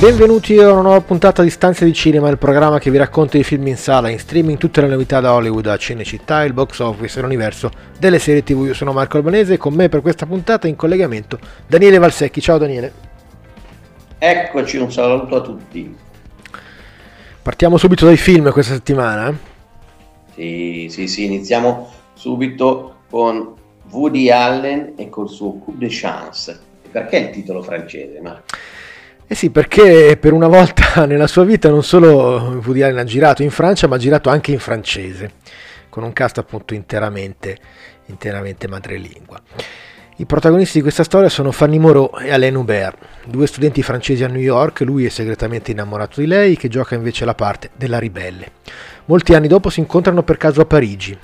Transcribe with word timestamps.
Benvenuti 0.00 0.56
a 0.56 0.72
una 0.72 0.80
nuova 0.80 1.00
puntata 1.02 1.42
di 1.42 1.50
Stanze 1.50 1.84
di 1.84 1.92
Cinema, 1.92 2.30
il 2.30 2.38
programma 2.38 2.78
che 2.78 2.90
vi 2.90 2.96
racconta 2.96 3.36
i 3.36 3.44
film 3.44 3.66
in 3.66 3.76
sala, 3.76 4.08
in 4.08 4.18
streaming, 4.18 4.56
tutte 4.56 4.80
le 4.80 4.86
novità 4.86 5.20
da 5.20 5.34
Hollywood 5.34 5.66
a 5.66 5.76
Cinecittà, 5.76 6.42
il 6.42 6.54
box 6.54 6.78
office 6.78 7.18
e 7.18 7.22
l'universo 7.22 7.70
delle 7.98 8.18
serie 8.18 8.42
tv. 8.42 8.64
Io 8.64 8.72
sono 8.72 8.94
Marco 8.94 9.18
Albanese 9.18 9.52
e 9.52 9.56
con 9.58 9.74
me 9.74 9.90
per 9.90 10.00
questa 10.00 10.24
puntata 10.24 10.66
in 10.66 10.74
collegamento 10.74 11.38
Daniele 11.66 11.98
Valsecchi. 11.98 12.40
Ciao 12.40 12.56
Daniele. 12.56 12.92
Eccoci, 14.16 14.78
un 14.78 14.90
saluto 14.90 15.36
a 15.36 15.40
tutti. 15.42 15.94
Partiamo 17.42 17.76
subito 17.76 18.06
dai 18.06 18.16
film 18.16 18.50
questa 18.52 18.72
settimana. 18.72 19.38
Sì, 20.32 20.86
sì, 20.88 21.08
sì, 21.08 21.26
iniziamo 21.26 21.92
subito 22.14 23.00
con 23.10 23.52
Woody 23.90 24.30
Allen 24.30 24.94
e 24.96 25.10
col 25.10 25.28
suo 25.28 25.58
Coup 25.58 25.76
de 25.76 25.88
Chance. 25.90 26.58
Perché 26.90 27.18
il 27.18 27.28
titolo 27.28 27.60
francese, 27.62 28.18
Marco? 28.22 28.56
Eh 29.32 29.36
sì, 29.36 29.50
perché 29.50 30.16
per 30.20 30.32
una 30.32 30.48
volta 30.48 31.04
nella 31.06 31.28
sua 31.28 31.44
vita 31.44 31.68
non 31.68 31.84
solo 31.84 32.60
Woody 32.64 32.82
Allen 32.82 32.98
ha 32.98 33.04
girato 33.04 33.44
in 33.44 33.52
Francia, 33.52 33.86
ma 33.86 33.94
ha 33.94 33.98
girato 33.98 34.28
anche 34.28 34.50
in 34.50 34.58
francese, 34.58 35.34
con 35.88 36.02
un 36.02 36.12
cast 36.12 36.38
appunto 36.38 36.74
interamente, 36.74 37.56
interamente 38.06 38.66
madrelingua. 38.66 39.40
I 40.16 40.26
protagonisti 40.26 40.78
di 40.78 40.82
questa 40.82 41.04
storia 41.04 41.28
sono 41.28 41.52
Fanny 41.52 41.78
Moreau 41.78 42.10
e 42.20 42.32
Alain 42.32 42.56
Hubert, 42.56 42.98
due 43.24 43.46
studenti 43.46 43.84
francesi 43.84 44.24
a 44.24 44.26
New 44.26 44.40
York, 44.40 44.80
lui 44.80 45.04
è 45.04 45.08
segretamente 45.10 45.70
innamorato 45.70 46.18
di 46.18 46.26
lei, 46.26 46.56
che 46.56 46.66
gioca 46.66 46.96
invece 46.96 47.24
la 47.24 47.36
parte 47.36 47.70
della 47.76 48.00
ribelle. 48.00 48.50
Molti 49.04 49.34
anni 49.34 49.46
dopo 49.46 49.70
si 49.70 49.78
incontrano 49.78 50.24
per 50.24 50.38
caso 50.38 50.60
a 50.60 50.64
Parigi. 50.64 51.16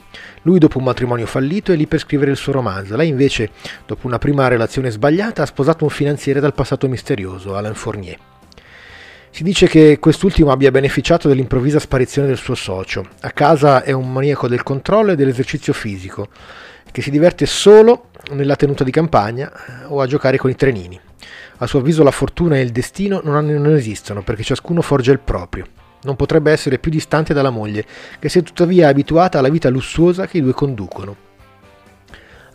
Lui 0.46 0.60
dopo 0.60 0.78
un 0.78 0.84
matrimonio 0.84 1.26
fallito 1.26 1.72
è 1.72 1.76
lì 1.76 1.88
per 1.88 1.98
scrivere 1.98 2.30
il 2.30 2.36
suo 2.36 2.52
romanzo, 2.52 2.94
lei 2.94 3.08
invece, 3.08 3.50
dopo 3.84 4.06
una 4.06 4.20
prima 4.20 4.46
relazione 4.46 4.90
sbagliata, 4.90 5.42
ha 5.42 5.46
sposato 5.46 5.82
un 5.82 5.90
finanziere 5.90 6.38
dal 6.38 6.54
passato 6.54 6.88
misterioso, 6.88 7.56
Alain 7.56 7.74
Fournier. 7.74 8.16
Si 9.30 9.42
dice 9.42 9.66
che 9.66 9.98
quest'ultimo 9.98 10.52
abbia 10.52 10.70
beneficiato 10.70 11.26
dell'improvvisa 11.26 11.80
sparizione 11.80 12.28
del 12.28 12.36
suo 12.36 12.54
socio. 12.54 13.04
A 13.22 13.32
casa 13.32 13.82
è 13.82 13.90
un 13.90 14.12
maniaco 14.12 14.46
del 14.46 14.62
controllo 14.62 15.10
e 15.10 15.16
dell'esercizio 15.16 15.72
fisico, 15.72 16.28
che 16.92 17.02
si 17.02 17.10
diverte 17.10 17.44
solo 17.44 18.10
nella 18.30 18.54
tenuta 18.54 18.84
di 18.84 18.92
campagna 18.92 19.50
eh, 19.50 19.86
o 19.86 20.00
a 20.00 20.06
giocare 20.06 20.36
con 20.36 20.48
i 20.48 20.54
trenini. 20.54 20.98
A 21.56 21.66
suo 21.66 21.80
avviso 21.80 22.04
la 22.04 22.12
fortuna 22.12 22.56
e 22.56 22.60
il 22.60 22.70
destino 22.70 23.20
non 23.24 23.74
esistono 23.74 24.22
perché 24.22 24.44
ciascuno 24.44 24.80
forge 24.80 25.10
il 25.10 25.18
proprio 25.18 25.66
non 26.02 26.16
potrebbe 26.16 26.52
essere 26.52 26.78
più 26.78 26.90
distante 26.90 27.34
dalla 27.34 27.50
moglie, 27.50 27.84
che 28.18 28.28
si 28.28 28.38
è 28.38 28.42
tuttavia 28.42 28.88
abituata 28.88 29.38
alla 29.38 29.48
vita 29.48 29.68
lussuosa 29.68 30.26
che 30.26 30.38
i 30.38 30.42
due 30.42 30.52
conducono. 30.52 31.24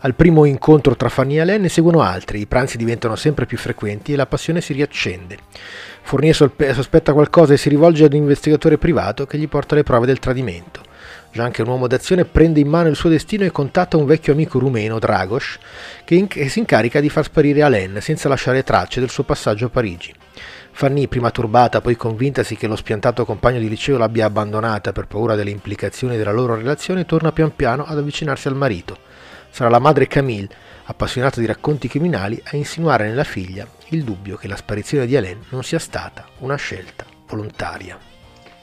Al 0.04 0.14
primo 0.14 0.44
incontro 0.44 0.96
tra 0.96 1.08
Fanny 1.08 1.36
e 1.36 1.40
Alain 1.40 1.60
ne 1.60 1.68
seguono 1.68 2.00
altri, 2.00 2.40
i 2.40 2.46
pranzi 2.46 2.76
diventano 2.76 3.14
sempre 3.14 3.46
più 3.46 3.56
frequenti 3.56 4.12
e 4.12 4.16
la 4.16 4.26
passione 4.26 4.60
si 4.60 4.72
riaccende. 4.72 5.38
Fournier 6.02 6.34
sospetta 6.34 7.12
qualcosa 7.12 7.52
e 7.52 7.56
si 7.56 7.68
rivolge 7.68 8.04
ad 8.04 8.12
un 8.12 8.18
investigatore 8.18 8.78
privato 8.78 9.26
che 9.26 9.38
gli 9.38 9.46
porta 9.46 9.76
le 9.76 9.84
prove 9.84 10.06
del 10.06 10.18
tradimento. 10.18 10.80
Jean, 11.32 11.50
che 11.50 11.62
è 11.62 11.64
un 11.64 11.70
uomo 11.70 11.86
d'azione, 11.86 12.24
prende 12.24 12.58
in 12.58 12.68
mano 12.68 12.88
il 12.88 12.96
suo 12.96 13.08
destino 13.08 13.44
e 13.44 13.52
contatta 13.52 13.96
un 13.96 14.04
vecchio 14.04 14.32
amico 14.32 14.58
rumeno, 14.58 14.98
Dragos, 14.98 15.58
che, 16.04 16.16
in- 16.16 16.26
che 16.26 16.48
si 16.48 16.58
incarica 16.58 17.00
di 17.00 17.08
far 17.08 17.24
sparire 17.24 17.62
Alain 17.62 17.98
senza 18.00 18.28
lasciare 18.28 18.64
tracce 18.64 19.00
del 19.00 19.08
suo 19.08 19.22
passaggio 19.22 19.66
a 19.66 19.70
Parigi. 19.70 20.12
Fanny, 20.74 21.06
prima 21.06 21.30
turbata, 21.30 21.80
poi 21.80 21.96
convintasi 21.96 22.56
che 22.56 22.66
lo 22.66 22.76
spiantato 22.76 23.24
compagno 23.24 23.60
di 23.60 23.68
liceo 23.68 23.98
l'abbia 23.98 24.24
abbandonata 24.24 24.92
per 24.92 25.06
paura 25.06 25.34
delle 25.36 25.50
implicazioni 25.50 26.16
della 26.16 26.32
loro 26.32 26.56
relazione, 26.56 27.06
torna 27.06 27.30
pian 27.30 27.54
piano 27.54 27.84
ad 27.84 27.98
avvicinarsi 27.98 28.48
al 28.48 28.56
marito. 28.56 28.98
Sarà 29.50 29.70
la 29.70 29.78
madre 29.78 30.08
Camille, 30.08 30.48
appassionata 30.84 31.38
di 31.38 31.46
racconti 31.46 31.86
criminali, 31.86 32.42
a 32.44 32.56
insinuare 32.56 33.06
nella 33.06 33.22
figlia 33.22 33.66
il 33.90 34.02
dubbio 34.02 34.36
che 34.36 34.48
la 34.48 34.56
sparizione 34.56 35.06
di 35.06 35.14
Alain 35.14 35.38
non 35.50 35.62
sia 35.62 35.78
stata 35.78 36.26
una 36.38 36.56
scelta 36.56 37.04
volontaria. 37.28 37.96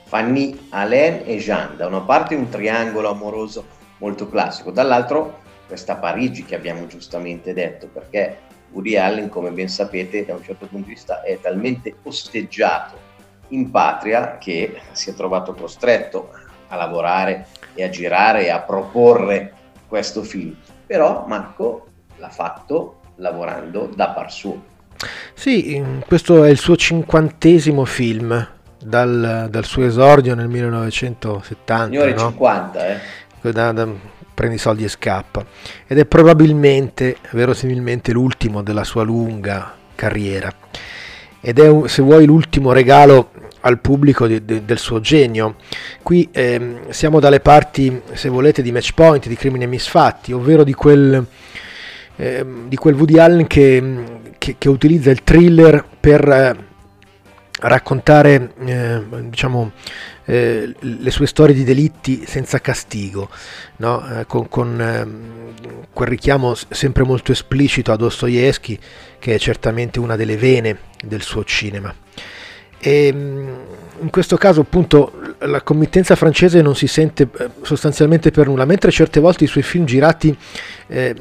Fanny, 0.05 0.67
Alain 0.69 1.21
e 1.23 1.37
Jean, 1.37 1.77
da 1.77 1.85
una 1.85 2.01
parte 2.01 2.33
un 2.33 2.49
triangolo 2.49 3.09
amoroso 3.09 3.65
molto 3.99 4.27
classico, 4.27 4.71
dall'altro 4.71 5.41
questa 5.67 5.95
Parigi 5.97 6.43
che 6.43 6.55
abbiamo 6.55 6.87
giustamente 6.87 7.53
detto, 7.53 7.87
perché 7.87 8.39
Woody 8.71 8.95
Allen, 8.95 9.29
come 9.29 9.51
ben 9.51 9.69
sapete, 9.69 10.25
da 10.25 10.33
un 10.33 10.43
certo 10.43 10.67
punto 10.67 10.87
di 10.87 10.93
vista 10.93 11.21
è 11.21 11.39
talmente 11.39 11.95
osteggiato 12.03 13.07
in 13.49 13.71
patria 13.71 14.37
che 14.37 14.79
si 14.91 15.09
è 15.09 15.13
trovato 15.13 15.53
costretto 15.53 16.29
a 16.67 16.75
lavorare 16.75 17.47
e 17.73 17.83
a 17.83 17.89
girare 17.89 18.45
e 18.45 18.49
a 18.49 18.59
proporre 18.59 19.53
questo 19.87 20.23
film. 20.23 20.55
Però 20.85 21.25
Marco 21.27 21.87
l'ha 22.17 22.29
fatto 22.29 22.99
lavorando 23.15 23.89
da 23.93 24.09
par 24.09 24.31
suo. 24.31 24.63
Sì, 25.33 25.81
questo 26.05 26.43
è 26.43 26.49
il 26.49 26.57
suo 26.57 26.75
cinquantesimo 26.75 27.85
film 27.85 28.47
dal, 28.83 29.47
dal 29.49 29.65
suo 29.65 29.85
esordio 29.85 30.35
nel 30.35 30.47
1970. 30.47 31.85
Signore 31.85 32.13
no? 32.13 32.29
50, 32.29 32.87
eh? 32.87 32.99
Da, 33.41 33.71
da, 33.71 33.87
prendi 34.39 34.55
i 34.55 34.59
soldi 34.59 34.85
e 34.85 34.87
scappa. 34.87 35.45
Ed 35.85 35.97
è 35.97 36.05
probabilmente, 36.05 37.17
verosimilmente, 37.31 38.13
l'ultimo 38.13 38.63
della 38.63 38.85
sua 38.85 39.03
lunga 39.03 39.75
carriera. 39.95 40.49
Ed 41.41 41.59
è, 41.59 41.87
se 41.89 42.01
vuoi, 42.01 42.25
l'ultimo 42.25 42.71
regalo 42.71 43.31
al 43.61 43.79
pubblico 43.79 44.27
di, 44.27 44.45
di, 44.45 44.63
del 44.63 44.77
suo 44.77 45.01
genio. 45.01 45.55
Qui 46.01 46.29
eh, 46.31 46.77
siamo 46.87 47.19
dalle 47.19 47.41
parti, 47.41 48.01
se 48.13 48.29
volete, 48.29 48.61
di 48.61 48.71
match 48.71 48.93
point, 48.93 49.27
di 49.27 49.35
crimini 49.35 49.67
misfatti, 49.67 50.31
ovvero 50.31 50.63
di 50.63 50.73
quel, 50.73 51.25
eh, 52.15 52.45
di 52.65 52.75
quel 52.77 52.95
Woody 52.95 53.19
Allen 53.19 53.45
che, 53.45 54.03
che, 54.37 54.55
che, 54.57 54.69
utilizza 54.69 55.09
il 55.09 55.21
thriller 55.21 55.83
per 55.99 56.29
eh, 56.29 56.55
raccontare, 57.59 58.53
eh, 58.65 59.01
diciamo, 59.23 59.71
eh, 60.29 60.75
le 60.79 61.09
sue 61.09 61.25
storie 61.25 61.55
di 61.55 61.63
delitti 61.63 62.23
senza 62.27 62.61
castigo, 62.61 63.29
no? 63.77 64.19
eh, 64.19 64.25
con, 64.27 64.47
con 64.47 64.79
eh, 64.79 65.87
quel 65.91 66.07
richiamo 66.07 66.53
sempre 66.53 67.03
molto 67.03 67.31
esplicito 67.31 67.91
a 67.91 67.95
Dostoevsky, 67.95 68.77
che 69.17 69.33
è 69.33 69.39
certamente 69.39 69.97
una 69.97 70.15
delle 70.15 70.37
vene 70.37 70.77
del 71.03 71.23
suo 71.23 71.43
cinema. 71.43 71.91
E, 72.77 73.11
mm, 73.11 73.47
in 74.01 74.09
questo 74.09 74.37
caso 74.37 74.61
appunto 74.61 75.11
la 75.39 75.61
committenza 75.61 76.15
francese 76.15 76.61
non 76.61 76.75
si 76.75 76.87
sente 76.87 77.27
eh, 77.37 77.49
sostanzialmente 77.61 78.31
per 78.31 78.47
nulla, 78.47 78.65
mentre 78.65 78.91
certe 78.91 79.19
volte 79.19 79.43
i 79.43 79.47
suoi 79.47 79.63
film 79.63 79.85
girati 79.85 80.35
eh, 80.87 81.15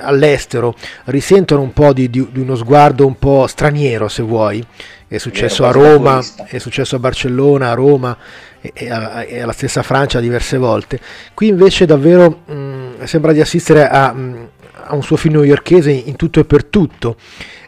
all'estero 0.00 0.74
risentono 1.06 1.62
un 1.62 1.72
po' 1.72 1.92
di, 1.92 2.10
di, 2.10 2.26
di, 2.30 2.40
uno 2.40 2.54
sguardo 2.56 3.06
un 3.06 3.18
po' 3.18 3.46
straniero 3.46 4.08
se 4.08 4.22
vuoi, 4.22 4.64
è 5.06 5.18
successo 5.18 5.66
a 5.66 5.70
Roma, 5.70 6.22
è 6.46 6.58
successo 6.58 6.96
a 6.96 6.98
Barcellona, 6.98 7.70
a 7.70 7.74
Roma 7.74 8.16
e, 8.60 8.72
e, 8.74 8.90
a, 8.90 9.24
e, 9.24 9.40
alla 9.40 9.52
stessa 9.52 9.82
Francia 9.82 10.20
diverse 10.20 10.56
volte. 10.56 11.00
Qui 11.34 11.48
invece 11.48 11.86
davvero 11.86 12.42
mh, 12.46 13.04
sembra 13.04 13.32
di 13.32 13.40
assistere 13.40 13.88
a, 13.88 14.12
mh, 14.12 14.48
a, 14.86 14.94
un 14.94 15.02
suo 15.02 15.16
film 15.16 15.34
newyorchese 15.34 15.90
in 15.90 16.16
tutto 16.16 16.40
e 16.40 16.44
per 16.44 16.64
tutto. 16.64 17.16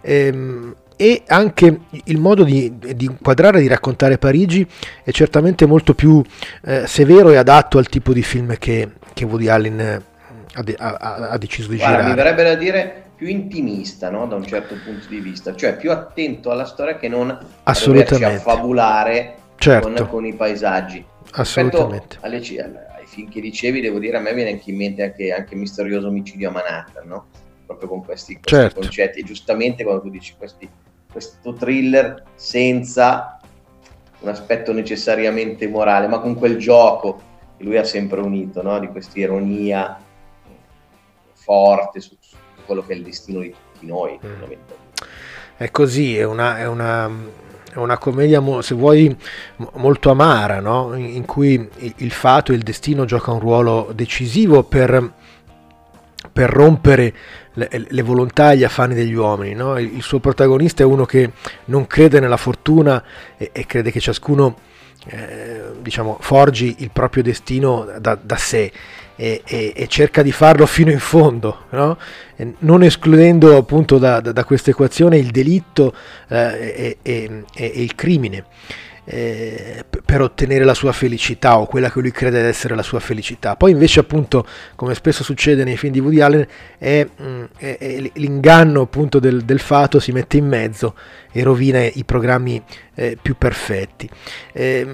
Ehm, 0.03 0.75
e 0.97 1.23
anche 1.27 1.81
il 2.05 2.19
modo 2.19 2.45
di, 2.45 2.73
di, 2.79 3.05
inquadrare 3.07 3.59
e 3.59 3.63
di 3.63 3.69
raccontare 3.69 4.19
Parigi 4.19 4.67
è 5.03 5.11
certamente 5.11 5.67
molto 5.67 5.95
più 5.95 6.23
eh, 6.65 6.87
severo 6.87 7.31
e 7.31 7.37
adatto 7.37 7.79
al 7.79 7.89
tipo 7.89 8.13
di 8.13 8.23
film 8.23 8.57
che, 8.59 8.91
che 9.13 9.25
Woody 9.25 9.49
Allen 9.49 10.03
ha, 10.55 10.65
ha, 10.79 11.15
ha 11.31 11.39
deciso 11.39 11.69
di 11.69 11.77
Guarda, 11.77 11.97
girare. 11.97 12.11
Mi 12.11 12.17
verrebbe 12.17 12.43
da 12.43 12.55
dire 12.55 13.03
più 13.23 13.29
intimista 13.29 14.11
no? 14.11 14.27
da 14.27 14.35
un 14.35 14.45
certo 14.45 14.75
punto 14.85 15.07
di 15.09 15.21
vista, 15.21 15.55
cioè 15.55 15.77
più 15.77 15.93
attento 15.93 16.51
alla 16.51 16.65
storia 16.65 16.97
che 16.97 17.09
non 17.09 17.31
a 17.31 17.73
fabulare 17.73 19.37
certo. 19.57 19.93
con, 19.93 20.09
con, 20.09 20.27
i 20.27 20.35
paesaggi. 20.35 21.05
Assolutamente. 21.33 22.19
Alle, 22.21 22.39
ai 22.39 23.07
film 23.07 23.31
che 23.31 23.41
dicevi, 23.41 23.81
devo 23.81 23.99
dire, 23.99 24.17
a 24.17 24.21
me 24.21 24.35
viene 24.35 24.51
anche 24.51 24.71
in 24.71 24.77
mente 24.77 25.03
anche, 25.05 25.33
anche 25.33 25.55
Misterioso 25.55 26.09
Omicidio 26.09 26.49
a 26.49 26.53
Manhattan, 26.53 27.07
no? 27.07 27.27
Proprio 27.73 27.89
con 27.89 28.05
questi, 28.05 28.35
questi 28.35 28.51
certo. 28.51 28.81
concetti. 28.81 29.21
E 29.21 29.25
giustamente 29.25 29.83
quando 29.85 30.03
tu 30.03 30.11
dici 30.11 30.35
questi, 30.37 30.69
questo 31.11 31.53
thriller 31.53 32.23
senza 32.35 33.39
un 34.21 34.29
aspetto 34.29 34.73
necessariamente 34.73 35.69
morale, 35.69 36.07
ma 36.07 36.21
con 36.21 36.35
quel 36.35 36.59
gioco 36.59 37.21
che 37.57 37.65
lui 37.65 37.77
ha 37.77 37.85
sempre 37.85 38.21
unito, 38.21 38.63
no? 38.63 38.79
di 38.79 38.89
questa 38.89 39.19
ironia 39.19 39.99
forte 41.35 42.01
su, 42.01 42.17
quello 42.65 42.83
che 42.83 42.93
è 42.93 42.97
il 42.97 43.03
destino 43.03 43.41
di 43.41 43.51
tutti 43.51 43.87
noi. 43.87 44.19
Mm. 44.25 44.53
È 45.57 45.71
così, 45.71 46.17
è 46.17 46.25
una, 46.25 46.59
è 46.59 46.67
una, 46.67 47.11
è 47.73 47.77
una 47.77 47.99
commedia, 47.99 48.43
se 48.63 48.75
vuoi, 48.75 49.15
molto 49.75 50.11
amara, 50.11 50.61
no? 50.61 50.95
in 50.95 51.25
cui 51.25 51.69
il 51.97 52.11
fato 52.13 52.53
e 52.53 52.55
il 52.55 52.63
destino 52.63 53.05
gioca 53.05 53.33
un 53.33 53.41
ruolo 53.41 53.91
decisivo 53.93 54.63
per, 54.63 55.13
per 56.31 56.51
rompere 56.51 57.13
le, 57.55 57.69
le, 57.89 58.03
volontà 58.03 58.53
e 58.53 58.59
gli 58.59 58.65
affanni 58.65 58.95
degli 58.95 59.15
uomini. 59.15 59.55
No? 59.55 59.79
Il, 59.79 59.97
il, 59.97 60.03
suo 60.03 60.21
protagonista 60.21 60.83
è 60.83 60.87
uno 60.87 61.05
che 61.05 61.31
non 61.67 61.87
crede 61.87 62.21
nella 62.21 62.37
fortuna 62.37 63.03
e, 63.37 63.51
e 63.53 63.67
crede 63.67 63.91
che 63.91 64.01
ciascuno 64.01 64.57
eh, 65.07 65.63
diciamo, 65.81 66.19
forgi 66.21 66.77
il 66.79 66.91
proprio 66.93 67.23
destino 67.23 67.89
da, 67.99 68.17
da 68.21 68.37
sé 68.37 68.71
e, 69.17 69.43
e, 69.45 69.73
e, 69.75 69.87
cerca 69.89 70.23
di 70.23 70.33
farlo 70.33 70.65
fino 70.67 70.91
in 70.91 71.01
fondo, 71.01 71.65
no? 71.71 71.99
non 72.59 72.83
escludendo 72.83 73.57
appunto 73.57 73.99
da, 73.99 74.21
da, 74.21 74.33
da 74.33 74.45
questa 74.45 74.71
equazione 74.71 75.19
il 75.19 75.31
delitto 75.31 75.93
eh, 76.29 76.99
e, 77.03 77.45
e, 77.53 77.67
il 77.67 77.95
crimine. 77.95 78.45
Eh, 79.05 79.85
per 80.05 80.21
ottenere 80.21 80.65
la 80.65 80.75
sua 80.75 80.93
felicità 80.93 81.59
o 81.59 81.67
quella 81.67 81.91
che 81.91 82.01
lui 82.01 82.11
crede 82.11 82.41
essere 82.41 82.75
la 82.75 82.83
sua 82.83 83.01
felicità. 83.01 83.57
Poi 83.57 83.71
invece 83.73 84.01
appunto, 84.01 84.47
come 84.77 84.95
spesso 84.95 85.25
succede 85.25 85.65
nei 85.65 85.77
film 85.77 85.93
di 85.93 86.01
Woody 86.01 86.21
Allen, 86.21 86.47
è, 86.77 87.07
mm, 87.23 87.45
è, 87.57 87.79
è 87.79 88.11
l'inganno 88.15 88.83
appunto 88.83 89.19
del, 89.19 89.43
del, 89.43 89.59
fato 89.59 90.01
si 90.01 90.13
mette 90.13 90.37
in 90.37 90.47
mezzo 90.47 90.95
e 91.33 91.43
rovina 91.43 91.81
i 91.81 92.05
programmi 92.05 92.63
eh, 92.95 93.17
più 93.21 93.37
perfetti. 93.39 94.09
Eh, 94.53 94.87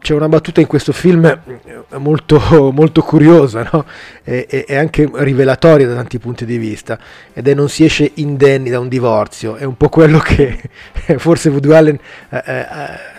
c'è 0.00 0.14
una 0.14 0.28
battuta 0.28 0.60
in 0.60 0.66
questo 0.66 0.92
film 0.92 1.24
eh, 1.24 1.98
molto, 1.98 2.38
molto 2.72 3.02
curiosa 3.02 3.68
no? 3.72 3.86
e, 4.22 4.46
e, 4.66 4.76
anche 4.76 5.08
rivelatoria 5.12 5.86
da 5.86 5.94
tanti 5.94 6.18
punti 6.18 6.44
di 6.44 6.58
vista 6.58 6.98
ed 7.32 7.48
è 7.48 7.54
non 7.54 7.70
si 7.70 7.84
esce 7.84 8.10
indenni 8.14 8.68
da 8.68 8.80
un 8.80 8.88
divorzio, 8.88 9.56
è 9.56 9.64
un 9.64 9.76
po' 9.76 9.88
quello 9.88 10.18
che 10.18 10.60
forse 11.16 11.48
Woody 11.48 11.72
Allen 11.72 11.98
eh, 12.30 12.42
eh 12.46 13.13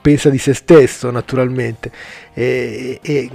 pensa 0.00 0.30
di 0.30 0.38
se 0.38 0.54
stesso 0.54 1.10
naturalmente. 1.10 1.90
E, 2.32 2.98
e, 3.02 3.30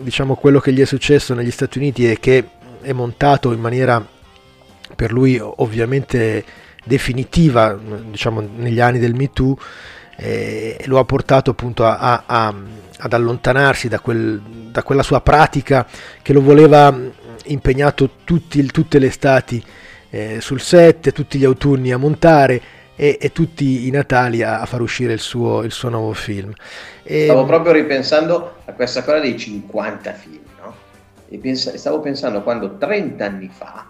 diciamo 0.00 0.34
quello 0.34 0.60
che 0.60 0.72
gli 0.72 0.80
è 0.80 0.86
successo 0.86 1.34
negli 1.34 1.50
Stati 1.50 1.78
Uniti 1.78 2.06
è 2.06 2.18
che 2.18 2.44
è 2.80 2.92
montato 2.92 3.52
in 3.52 3.60
maniera 3.60 4.04
per 4.94 5.12
lui 5.12 5.38
ovviamente 5.40 6.44
definitiva 6.84 7.78
diciamo 8.10 8.40
negli 8.40 8.80
anni 8.80 8.98
del 8.98 9.14
Me 9.14 9.30
Too 9.30 9.56
e 10.16 10.82
lo 10.86 10.98
ha 10.98 11.04
portato 11.04 11.50
appunto 11.50 11.84
a, 11.86 12.24
a, 12.26 12.54
ad 12.98 13.12
allontanarsi 13.12 13.88
da, 13.88 14.00
quel, 14.00 14.40
da, 14.70 14.82
quella 14.82 15.02
sua 15.02 15.20
pratica 15.20 15.86
che 16.20 16.32
lo 16.32 16.42
voleva 16.42 16.94
impegnato 17.44 18.10
tutti, 18.24 18.64
tutte 18.66 18.98
le 18.98 19.06
estati 19.06 19.62
eh, 20.10 20.38
sul 20.40 20.60
set, 20.60 21.12
tutti 21.12 21.38
gli 21.38 21.44
autunni 21.44 21.92
a 21.92 21.96
montare 21.96 22.60
e, 23.00 23.16
e 23.18 23.32
tutti 23.32 23.86
i 23.86 23.90
Natali 23.90 24.42
a, 24.42 24.60
a, 24.60 24.66
far 24.66 24.82
uscire 24.82 25.14
il 25.14 25.20
suo, 25.20 25.62
il 25.62 25.72
suo 25.72 25.88
nuovo 25.88 26.12
film. 26.12 26.52
E, 27.02 27.24
stavo 27.24 27.46
proprio 27.46 27.72
ripensando 27.72 28.56
a 28.66 28.72
questa 28.74 29.02
cosa 29.02 29.20
dei 29.20 29.38
50 29.38 30.12
film, 30.12 30.42
no? 30.62 30.74
E 31.26 31.38
pensa, 31.38 31.74
stavo 31.78 32.00
pensando 32.00 32.42
quando 32.42 32.76
30 32.76 33.24
anni 33.24 33.48
fa, 33.50 33.88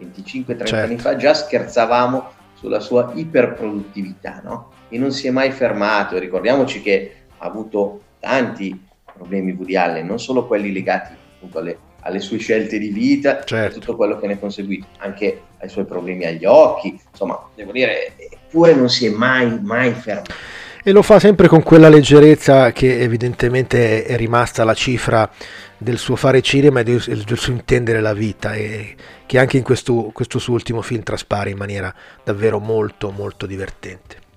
25-30 0.00 0.44
certo. 0.56 0.74
anni 0.74 0.98
fa, 0.98 1.14
già 1.14 1.34
scherzavamo 1.34 2.30
sulla 2.54 2.80
sua 2.80 3.12
iperproduttività, 3.14 4.40
no? 4.42 4.72
E 4.88 4.98
non 4.98 5.12
si 5.12 5.28
è 5.28 5.30
mai 5.30 5.52
fermato. 5.52 6.18
Ricordiamoci 6.18 6.82
che 6.82 7.14
ha 7.38 7.46
avuto 7.46 8.00
tanti 8.18 8.86
problemi 9.04 9.52
Woody 9.52 9.76
Allen, 9.76 10.04
non 10.04 10.18
solo 10.18 10.48
quelli 10.48 10.72
legati 10.72 11.12
appunto 11.12 11.58
alle 11.58 11.78
alle 12.00 12.20
sue 12.20 12.38
scelte 12.38 12.78
di 12.78 12.88
vita 12.88 13.42
certo. 13.44 13.78
tutto 13.78 13.96
quello 13.96 14.18
che 14.18 14.26
ne 14.26 14.34
è 14.34 14.38
conseguito, 14.38 14.86
anche 14.98 15.42
ai 15.58 15.68
suoi 15.68 15.84
problemi 15.84 16.24
agli 16.24 16.44
occhi, 16.44 16.98
insomma, 17.10 17.40
devo 17.54 17.72
dire, 17.72 18.14
eppure 18.16 18.74
non 18.74 18.88
si 18.88 19.06
è 19.06 19.10
mai, 19.10 19.60
mai 19.60 19.92
fermato. 19.92 20.32
E 20.82 20.92
lo 20.92 21.02
fa 21.02 21.18
sempre 21.18 21.48
con 21.48 21.62
quella 21.62 21.88
leggerezza 21.88 22.72
che 22.72 23.00
evidentemente 23.00 24.04
è 24.04 24.16
rimasta 24.16 24.64
la 24.64 24.74
cifra 24.74 25.28
del 25.76 25.98
suo 25.98 26.16
fare 26.16 26.40
cinema 26.40 26.80
e 26.80 26.84
del, 26.84 27.02
del 27.04 27.38
suo 27.38 27.52
intendere 27.52 28.00
la 28.00 28.14
vita 28.14 28.54
e 28.54 28.94
che 29.26 29.38
anche 29.38 29.58
in 29.58 29.62
questo, 29.62 30.10
questo 30.14 30.38
suo 30.38 30.54
ultimo 30.54 30.80
film 30.80 31.02
traspare 31.02 31.50
in 31.50 31.58
maniera 31.58 31.94
davvero 32.24 32.58
molto 32.58 33.10
molto 33.10 33.44
divertente. 33.44 34.27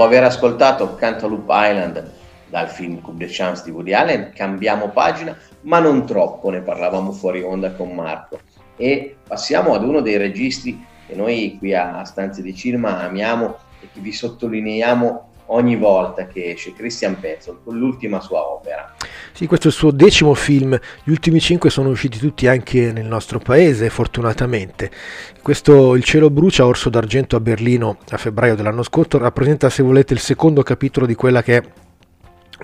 Dopo 0.00 0.14
aver 0.14 0.24
ascoltato 0.24 0.94
Cantaloupe 0.94 1.52
Island 1.52 2.10
dal 2.48 2.70
film 2.70 3.02
Coupe 3.02 3.26
de 3.26 3.30
Chance 3.30 3.64
di 3.64 3.70
Woody 3.70 3.92
Allen, 3.92 4.32
cambiamo 4.34 4.88
pagina, 4.88 5.36
ma 5.62 5.78
non 5.78 6.06
troppo, 6.06 6.48
ne 6.48 6.62
parlavamo 6.62 7.12
fuori 7.12 7.42
onda 7.42 7.72
con 7.72 7.94
Marco. 7.94 8.40
E 8.78 9.16
passiamo 9.28 9.74
ad 9.74 9.84
uno 9.84 10.00
dei 10.00 10.16
registi 10.16 10.82
che 11.06 11.14
noi 11.14 11.56
qui 11.58 11.74
a 11.74 12.02
Stanze 12.04 12.40
di 12.40 12.54
Cinema 12.54 13.02
amiamo 13.02 13.58
e 13.78 13.90
che 13.92 14.00
vi 14.00 14.10
sottolineiamo 14.10 15.29
ogni 15.52 15.76
volta 15.76 16.26
che 16.26 16.50
esce 16.52 16.72
Christian 16.72 17.18
Petzold 17.18 17.60
con 17.64 17.78
l'ultima 17.78 18.20
sua 18.20 18.40
opera. 18.40 18.94
Sì, 19.32 19.46
questo 19.46 19.68
è 19.68 19.70
il 19.70 19.76
suo 19.76 19.90
decimo 19.90 20.34
film, 20.34 20.78
gli 21.02 21.10
ultimi 21.10 21.40
cinque 21.40 21.70
sono 21.70 21.88
usciti 21.88 22.18
tutti 22.18 22.46
anche 22.46 22.92
nel 22.92 23.06
nostro 23.06 23.38
paese, 23.38 23.88
fortunatamente. 23.90 24.90
Questo 25.42 25.94
Il 25.94 26.04
cielo 26.04 26.30
brucia, 26.30 26.66
Orso 26.66 26.90
d'argento 26.90 27.36
a 27.36 27.40
Berlino 27.40 27.98
a 28.10 28.16
febbraio 28.16 28.54
dell'anno 28.54 28.82
scorso, 28.82 29.18
rappresenta, 29.18 29.70
se 29.70 29.82
volete, 29.82 30.14
il 30.14 30.20
secondo 30.20 30.62
capitolo 30.62 31.06
di 31.06 31.14
quella 31.14 31.42
che 31.42 31.56
è 31.56 31.62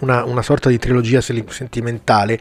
una, 0.00 0.24
una, 0.24 0.42
sorta 0.42 0.68
di 0.68 0.78
trilogia 0.78 1.22
sentimentale 1.22 2.38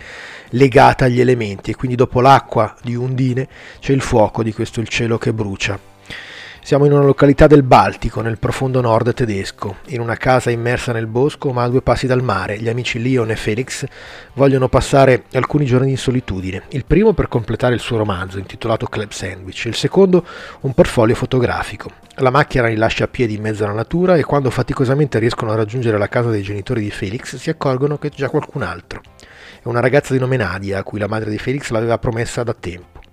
legata 0.50 1.06
agli 1.06 1.22
elementi 1.22 1.72
e 1.72 1.76
quindi 1.76 1.96
dopo 1.96 2.20
l'acqua 2.20 2.76
di 2.82 2.96
Undine 2.96 3.48
c'è 3.80 3.94
il 3.94 4.02
fuoco 4.02 4.44
di 4.44 4.52
questo 4.52 4.82
Il 4.82 4.90
cielo 4.90 5.18
che 5.18 5.34
brucia. 5.34 5.95
Siamo 6.66 6.86
in 6.86 6.94
una 6.94 7.04
località 7.04 7.46
del 7.46 7.62
Baltico, 7.62 8.22
nel 8.22 8.40
profondo 8.40 8.82
nord 8.82 9.14
tedesco, 9.14 9.76
in 9.90 10.00
una 10.00 10.16
casa 10.16 10.50
immersa 10.50 10.92
nel 10.92 11.06
bosco 11.06 11.54
ma 11.54 11.62
a 11.62 11.70
due 11.70 11.84
passi 11.84 12.08
dal 12.08 12.24
mare. 12.24 12.58
Gli 12.58 12.68
amici 12.68 13.00
Leon 13.00 13.30
e 13.30 13.36
Felix 13.36 13.86
vogliono 14.34 14.68
passare 14.68 15.26
alcuni 15.34 15.66
giorni 15.66 15.92
in 15.92 15.98
solitudine. 16.00 16.64
Il 16.70 16.84
primo 16.84 17.14
per 17.14 17.28
completare 17.28 17.76
il 17.76 17.80
suo 17.80 17.98
romanzo, 17.98 18.40
intitolato 18.40 18.88
Club 18.88 19.12
Sandwich, 19.12 19.66
il 19.66 19.76
secondo 19.76 20.26
un 20.62 20.74
portfolio 20.74 21.14
fotografico. 21.14 21.92
La 22.16 22.32
macchina 22.32 22.66
li 22.66 22.78
lascia 22.78 23.04
a 23.04 23.10
piedi 23.10 23.36
in 23.36 23.44
mezzo 23.44 23.64
alla 23.64 23.74
natura 23.74 24.16
e 24.16 24.24
quando 24.24 24.50
faticosamente 24.50 25.20
riescono 25.20 25.52
a 25.52 25.56
raggiungere 25.56 26.00
la 26.00 26.10
casa 26.10 26.32
dei 26.32 26.42
genitori 26.42 26.82
di 26.82 26.90
Felix 26.90 27.36
si 27.36 27.52
accorgono 27.52 28.00
che 28.00 28.10
c'è 28.10 28.16
già 28.16 28.30
qualcun 28.30 28.64
altro. 28.64 29.04
È 29.62 29.68
una 29.68 29.82
ragazza 29.82 30.14
di 30.14 30.20
nome 30.20 30.38
Nadia 30.38 30.80
a 30.80 30.84
cui 30.84 30.98
la 30.98 31.08
madre 31.08 31.30
di 31.30 31.38
Felix 31.38 31.70
l'aveva 31.70 32.00
promessa 32.00 32.42
da 32.42 32.56
tempo. 32.60 33.05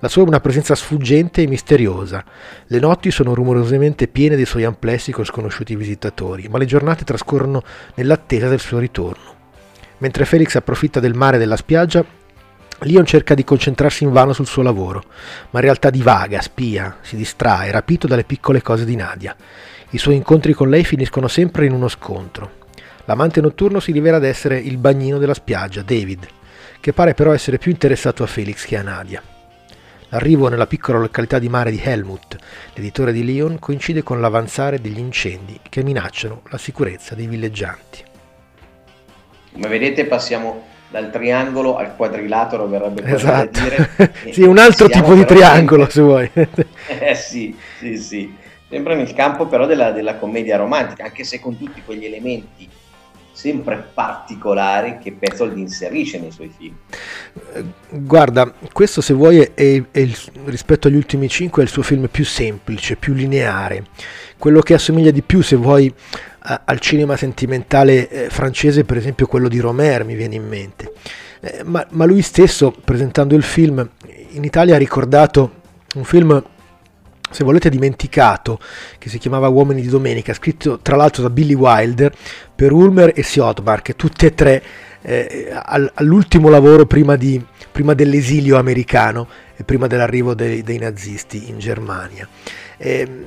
La 0.00 0.08
sua 0.08 0.22
è 0.22 0.26
una 0.28 0.40
presenza 0.40 0.74
sfuggente 0.74 1.42
e 1.42 1.46
misteriosa. 1.46 2.24
Le 2.66 2.78
notti 2.78 3.10
sono 3.10 3.34
rumorosamente 3.34 4.08
piene 4.08 4.36
dei 4.36 4.46
suoi 4.46 4.64
amplessi 4.64 5.12
con 5.12 5.24
sconosciuti 5.24 5.74
visitatori, 5.76 6.48
ma 6.48 6.58
le 6.58 6.66
giornate 6.66 7.04
trascorrono 7.04 7.62
nell'attesa 7.94 8.48
del 8.48 8.60
suo 8.60 8.78
ritorno. 8.78 9.36
Mentre 9.98 10.24
Felix 10.24 10.54
approfitta 10.54 11.00
del 11.00 11.14
mare 11.14 11.36
e 11.36 11.38
della 11.40 11.56
spiaggia, 11.56 12.04
Leon 12.80 13.04
cerca 13.06 13.34
di 13.34 13.42
concentrarsi 13.42 14.04
invano 14.04 14.32
sul 14.32 14.46
suo 14.46 14.62
lavoro, 14.62 15.02
ma 15.50 15.58
in 15.58 15.64
realtà 15.64 15.90
divaga, 15.90 16.40
spia, 16.40 16.98
si 17.00 17.16
distrae, 17.16 17.72
rapito 17.72 18.06
dalle 18.06 18.22
piccole 18.22 18.62
cose 18.62 18.84
di 18.84 18.94
Nadia. 18.94 19.34
I 19.90 19.98
suoi 19.98 20.14
incontri 20.14 20.52
con 20.52 20.68
lei 20.70 20.84
finiscono 20.84 21.26
sempre 21.26 21.66
in 21.66 21.72
uno 21.72 21.88
scontro. 21.88 22.66
L'amante 23.06 23.40
notturno 23.40 23.80
si 23.80 23.90
rivela 23.90 24.18
ad 24.18 24.24
essere 24.24 24.58
il 24.58 24.76
bagnino 24.76 25.18
della 25.18 25.34
spiaggia, 25.34 25.82
David, 25.82 26.26
che 26.78 26.92
pare 26.92 27.14
però 27.14 27.32
essere 27.32 27.58
più 27.58 27.72
interessato 27.72 28.22
a 28.22 28.26
Felix 28.26 28.64
che 28.64 28.76
a 28.76 28.82
Nadia. 28.82 29.22
L'arrivo 30.10 30.48
nella 30.48 30.66
piccola 30.66 30.98
località 30.98 31.38
di 31.38 31.50
mare 31.50 31.70
di 31.70 31.80
Helmut, 31.82 32.38
l'editore 32.74 33.12
di 33.12 33.22
Lyon, 33.22 33.58
coincide 33.58 34.02
con 34.02 34.22
l'avanzare 34.22 34.80
degli 34.80 34.98
incendi 34.98 35.60
che 35.68 35.82
minacciano 35.82 36.42
la 36.48 36.56
sicurezza 36.56 37.14
dei 37.14 37.26
villeggianti. 37.26 38.04
Come 39.52 39.68
vedete 39.68 40.06
passiamo 40.06 40.64
dal 40.88 41.10
triangolo 41.10 41.76
al 41.76 41.94
quadrilatero, 41.94 42.66
verrebbe 42.66 43.04
esatto. 43.04 43.60
dire. 43.60 44.12
sì, 44.32 44.40
un 44.42 44.56
altro 44.56 44.88
tipo 44.88 45.12
di 45.12 45.26
triangolo 45.26 45.86
se 45.90 46.00
vuoi. 46.00 46.30
eh 46.32 47.14
sì, 47.14 47.54
sì, 47.78 47.98
sì. 47.98 48.34
Sempre 48.66 48.94
nel 48.94 49.12
campo 49.12 49.46
però 49.46 49.66
della, 49.66 49.90
della 49.90 50.16
commedia 50.16 50.56
romantica, 50.56 51.04
anche 51.04 51.24
se 51.24 51.38
con 51.38 51.58
tutti 51.58 51.82
quegli 51.84 52.06
elementi 52.06 52.66
sempre 53.38 53.90
particolari 53.94 54.98
che 54.98 55.12
Petzold 55.12 55.56
inserisce 55.56 56.18
nei 56.18 56.32
suoi 56.32 56.52
film. 56.58 56.74
Guarda, 57.90 58.52
questo 58.72 59.00
se 59.00 59.14
vuoi 59.14 59.38
è, 59.38 59.52
è 59.54 59.98
il, 60.00 60.18
rispetto 60.46 60.88
agli 60.88 60.96
ultimi 60.96 61.28
cinque 61.28 61.62
è 61.62 61.64
il 61.64 61.70
suo 61.70 61.84
film 61.84 62.08
più 62.08 62.24
semplice, 62.24 62.96
più 62.96 63.14
lineare, 63.14 63.84
quello 64.38 64.58
che 64.58 64.74
assomiglia 64.74 65.12
di 65.12 65.22
più 65.22 65.40
se 65.40 65.54
vuoi 65.54 65.92
a, 66.40 66.62
al 66.64 66.80
cinema 66.80 67.16
sentimentale 67.16 68.08
eh, 68.08 68.28
francese, 68.28 68.82
per 68.82 68.96
esempio 68.96 69.28
quello 69.28 69.46
di 69.46 69.60
Romer 69.60 70.04
mi 70.04 70.16
viene 70.16 70.34
in 70.34 70.48
mente. 70.48 70.92
Eh, 71.38 71.62
ma, 71.64 71.86
ma 71.90 72.06
lui 72.06 72.22
stesso, 72.22 72.72
presentando 72.72 73.36
il 73.36 73.44
film, 73.44 73.88
in 74.30 74.42
Italia 74.42 74.74
ha 74.74 74.78
ricordato 74.78 75.60
un 75.94 76.02
film 76.02 76.42
se 77.30 77.44
volete 77.44 77.68
dimenticato, 77.68 78.58
che 78.98 79.08
si 79.08 79.18
chiamava 79.18 79.48
Uomini 79.48 79.82
di 79.82 79.88
Domenica, 79.88 80.34
scritto 80.34 80.78
tra 80.80 80.96
l'altro 80.96 81.22
da 81.22 81.30
Billy 81.30 81.54
Wilder 81.54 82.14
per 82.54 82.72
Ulmer 82.72 83.12
e 83.14 83.22
Siotmark, 83.22 83.96
tutte 83.96 84.26
e 84.26 84.34
tre 84.34 84.62
eh, 85.02 85.48
all'ultimo 85.94 86.48
lavoro 86.48 86.86
prima, 86.86 87.16
di, 87.16 87.42
prima, 87.70 87.94
dell'esilio 87.94 88.58
americano 88.58 89.28
e 89.56 89.64
prima 89.64 89.86
dell'arrivo 89.86 90.34
dei, 90.34 90.62
dei 90.62 90.78
nazisti 90.78 91.48
in 91.48 91.58
Germania. 91.58 92.28
E, 92.76 92.98
ehm, 93.00 93.24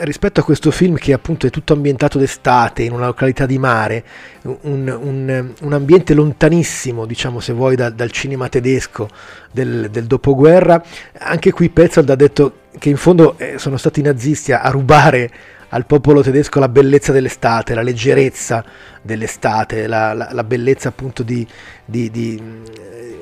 rispetto 0.00 0.40
a 0.40 0.44
questo 0.44 0.70
film 0.70 0.96
che 0.96 1.12
appunto 1.12 1.46
è 1.46 1.50
tutto 1.50 1.72
ambientato 1.72 2.18
d'estate 2.18 2.82
in 2.82 2.92
una 2.92 3.06
località 3.06 3.46
di 3.46 3.58
mare, 3.58 4.04
un, 4.42 4.88
un, 4.88 5.52
un 5.60 5.72
ambiente 5.72 6.14
lontanissimo, 6.14 7.04
diciamo 7.04 7.40
se 7.40 7.52
vuoi, 7.52 7.74
da, 7.74 7.90
dal 7.90 8.10
cinema 8.10 8.48
tedesco 8.48 9.08
del, 9.50 9.88
del, 9.90 10.04
dopoguerra, 10.04 10.82
anche 11.18 11.50
qui 11.50 11.68
Petzold 11.68 12.10
ha 12.10 12.14
detto 12.14 12.52
che 12.78 12.88
in 12.88 12.96
fondo 12.96 13.36
eh, 13.38 13.58
sono 13.58 13.76
stati 13.76 14.00
i 14.00 14.02
nazisti 14.02 14.52
a, 14.52 14.68
rubare 14.70 15.30
al 15.70 15.84
popolo 15.86 16.22
tedesco 16.22 16.60
la 16.60 16.68
bellezza 16.68 17.12
dell'estate, 17.12 17.74
la 17.74 17.82
leggerezza 17.82 18.64
dell'estate, 19.02 19.86
la, 19.86 20.14
la, 20.14 20.30
la 20.32 20.44
bellezza 20.44 20.88
appunto 20.88 21.22
di, 21.22 21.46
di, 21.84 22.10
di, 22.10 22.42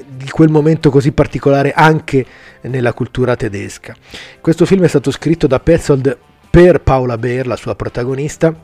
di, 0.09 0.31
quel 0.31 0.49
momento 0.49 0.91
così 0.91 1.11
particolare 1.13 1.73
anche 1.73 2.25
nella 2.63 2.93
cultura 2.93 3.35
tedesca. 3.35 3.95
Questo 4.41 4.65
film 4.65 4.85
è 4.85 4.89
stato 4.89 5.11
scritto 5.11 5.47
da 5.47 5.59
Petzold 5.59 6.17
per 6.49 6.81
Paola 6.81 7.19
Beer, 7.19 7.47
la 7.47 7.57
sua 7.57 7.75
protagonista, 7.75 8.55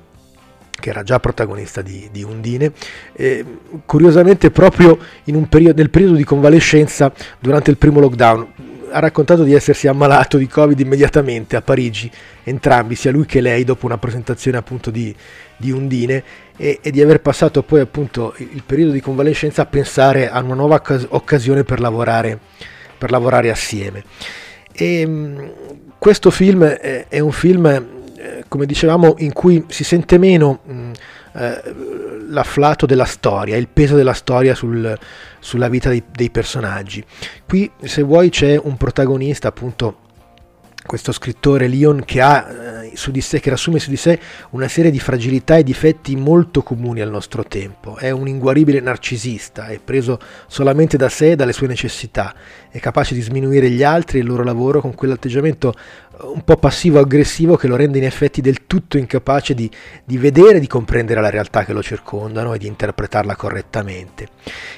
che 0.82 0.90
era 0.90 1.02
già 1.02 1.20
protagonista 1.20 1.82
di, 1.82 2.08
di 2.10 2.22
Undine, 2.22 2.72
eh, 3.12 3.44
curiosamente 3.84 4.50
proprio 4.50 4.98
periodo, 5.48 5.76
nel 5.76 5.90
periodo 5.90 6.14
di 6.14 6.24
convalescenza 6.24 7.12
durante 7.38 7.70
il 7.70 7.76
primo 7.76 8.00
lockdown. 8.00 8.71
Ha 8.92 8.98
raccontato 8.98 9.42
di 9.42 9.54
essersi 9.54 9.88
ammalato 9.88 10.36
di 10.36 10.46
Covid 10.46 10.78
immediatamente 10.78 11.56
a 11.56 11.62
Parigi, 11.62 12.10
entrambi, 12.44 12.94
sia 12.94 13.10
lui 13.10 13.24
che 13.24 13.40
lei, 13.40 13.64
dopo 13.64 13.86
una 13.86 13.98
presentazione 13.98 14.58
appunto 14.58 14.90
di, 14.90 15.14
di 15.56 15.70
Undine, 15.70 16.22
e, 16.56 16.78
e, 16.82 16.90
di 16.90 17.00
aver 17.00 17.20
passato 17.20 17.62
poi 17.62 17.80
appunto 17.80 18.34
il 18.36 18.62
periodo 18.64 18.92
di 18.92 19.00
convalescenza 19.00 19.62
a 19.62 19.66
pensare 19.66 20.28
a 20.30 20.40
una 20.40 20.54
nuova 20.54 20.82
occasione 21.08 21.64
per 21.64 21.80
lavorare, 21.80 22.38
per 22.98 23.10
lavorare 23.10 23.50
assieme. 23.50 24.04
E, 24.72 25.00
ehm, 25.00 25.52
questo 25.98 26.30
film 26.30 26.64
è, 26.64 27.06
è 27.08 27.18
un 27.20 27.32
film, 27.32 27.66
eh, 27.66 28.44
come 28.48 28.66
dicevamo, 28.66 29.14
in 29.18 29.32
cui 29.32 29.64
si 29.68 29.84
sente 29.84 30.18
meno 30.18 30.60
mh, 30.64 30.90
l'afflato 31.32 32.86
della 32.86 33.04
storia, 33.04 33.56
il 33.56 33.68
peso 33.68 33.96
della 33.96 34.12
storia 34.12 34.54
sul, 34.54 34.96
sulla 35.38 35.68
vita 35.68 35.88
dei, 35.88 36.02
dei 36.10 36.30
personaggi. 36.30 37.04
Qui, 37.46 37.70
se 37.82 38.02
vuoi, 38.02 38.30
c'è 38.30 38.58
un 38.62 38.76
protagonista 38.76 39.48
appunto 39.48 40.02
questo 40.84 41.12
scrittore 41.12 41.68
Leon 41.68 42.02
che 42.04 42.20
ha 42.20 42.50
eh, 42.50 42.90
su 42.94 43.12
sé, 43.20 43.40
che 43.40 43.50
rassume 43.50 43.78
su 43.78 43.88
di 43.88 43.96
sé 43.96 44.18
una 44.50 44.68
serie 44.68 44.90
di 44.90 44.98
fragilità 44.98 45.56
e 45.56 45.62
difetti 45.62 46.16
molto 46.16 46.62
comuni 46.62 47.00
al 47.00 47.10
nostro 47.10 47.44
tempo. 47.44 47.96
È 47.96 48.10
un 48.10 48.26
inguaribile 48.26 48.80
narcisista, 48.80 49.68
è 49.68 49.78
preso 49.78 50.18
solamente 50.46 50.96
da 50.96 51.08
sé 51.08 51.32
e 51.32 51.36
dalle 51.36 51.52
sue 51.52 51.68
necessità, 51.68 52.34
è 52.68 52.78
capace 52.80 53.14
di 53.14 53.20
sminuire 53.20 53.70
gli 53.70 53.82
altri 53.82 54.18
e 54.18 54.22
il 54.22 54.26
loro 54.26 54.42
lavoro 54.42 54.80
con 54.80 54.94
quell'atteggiamento 54.94 55.74
un 56.22 56.42
po' 56.44 56.56
passivo-aggressivo 56.56 57.56
che 57.56 57.66
lo 57.66 57.76
rende 57.76 57.98
in 57.98 58.04
effetti 58.04 58.40
del 58.40 58.66
tutto 58.66 58.96
incapace 58.96 59.54
di, 59.54 59.70
di 60.04 60.18
vedere 60.18 60.60
di 60.60 60.66
comprendere 60.66 61.20
la 61.20 61.30
realtà 61.30 61.64
che 61.64 61.72
lo 61.72 61.82
circondano 61.82 62.54
e 62.54 62.58
di 62.58 62.66
interpretarla 62.66 63.34
correttamente. 63.34 64.28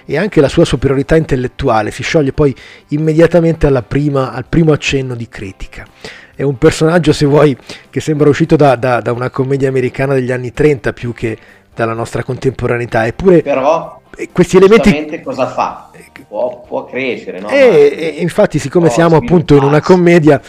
E 0.05 0.17
anche 0.17 0.41
la 0.41 0.49
sua 0.49 0.65
superiorità 0.65 1.17
intellettuale 1.17 1.91
si 1.91 2.03
scioglie 2.03 2.33
poi 2.33 2.55
immediatamente 2.89 3.71
prima, 3.87 4.33
al 4.33 4.47
primo 4.49 4.73
accenno 4.73 5.15
di 5.15 5.29
critica. 5.29 5.87
È 6.35 6.43
un 6.43 6.59
personaggio, 6.59 7.13
se 7.13 7.27
vuoi, 7.27 7.57
che 7.91 8.01
sembra 8.01 8.29
uscito 8.29 8.57
da, 8.57 8.75
da, 8.75 9.01
da 9.01 9.13
una 9.13 9.31
commedia 9.31 9.69
americana 9.69 10.15
degli 10.15 10.33
anni 10.33 10.53
30 10.53 10.93
più 10.93 11.13
che 11.13 11.39
dalla 11.75 11.93
nostra 11.93 12.23
contemporaneità. 12.23 13.07
Eppure 13.07 13.43
Però 13.43 14.01
questi 14.33 14.57
elementi 14.57 15.21
cosa 15.23 15.47
fa? 15.47 15.91
Può, 16.29 16.63
può 16.67 16.85
crescere, 16.87 17.41
no? 17.41 17.49
E, 17.49 18.15
e 18.17 18.21
infatti, 18.21 18.59
siccome 18.59 18.89
siamo 18.89 19.17
appunto 19.17 19.55
in 19.55 19.63
una 19.63 19.81
commedia, 19.81 20.41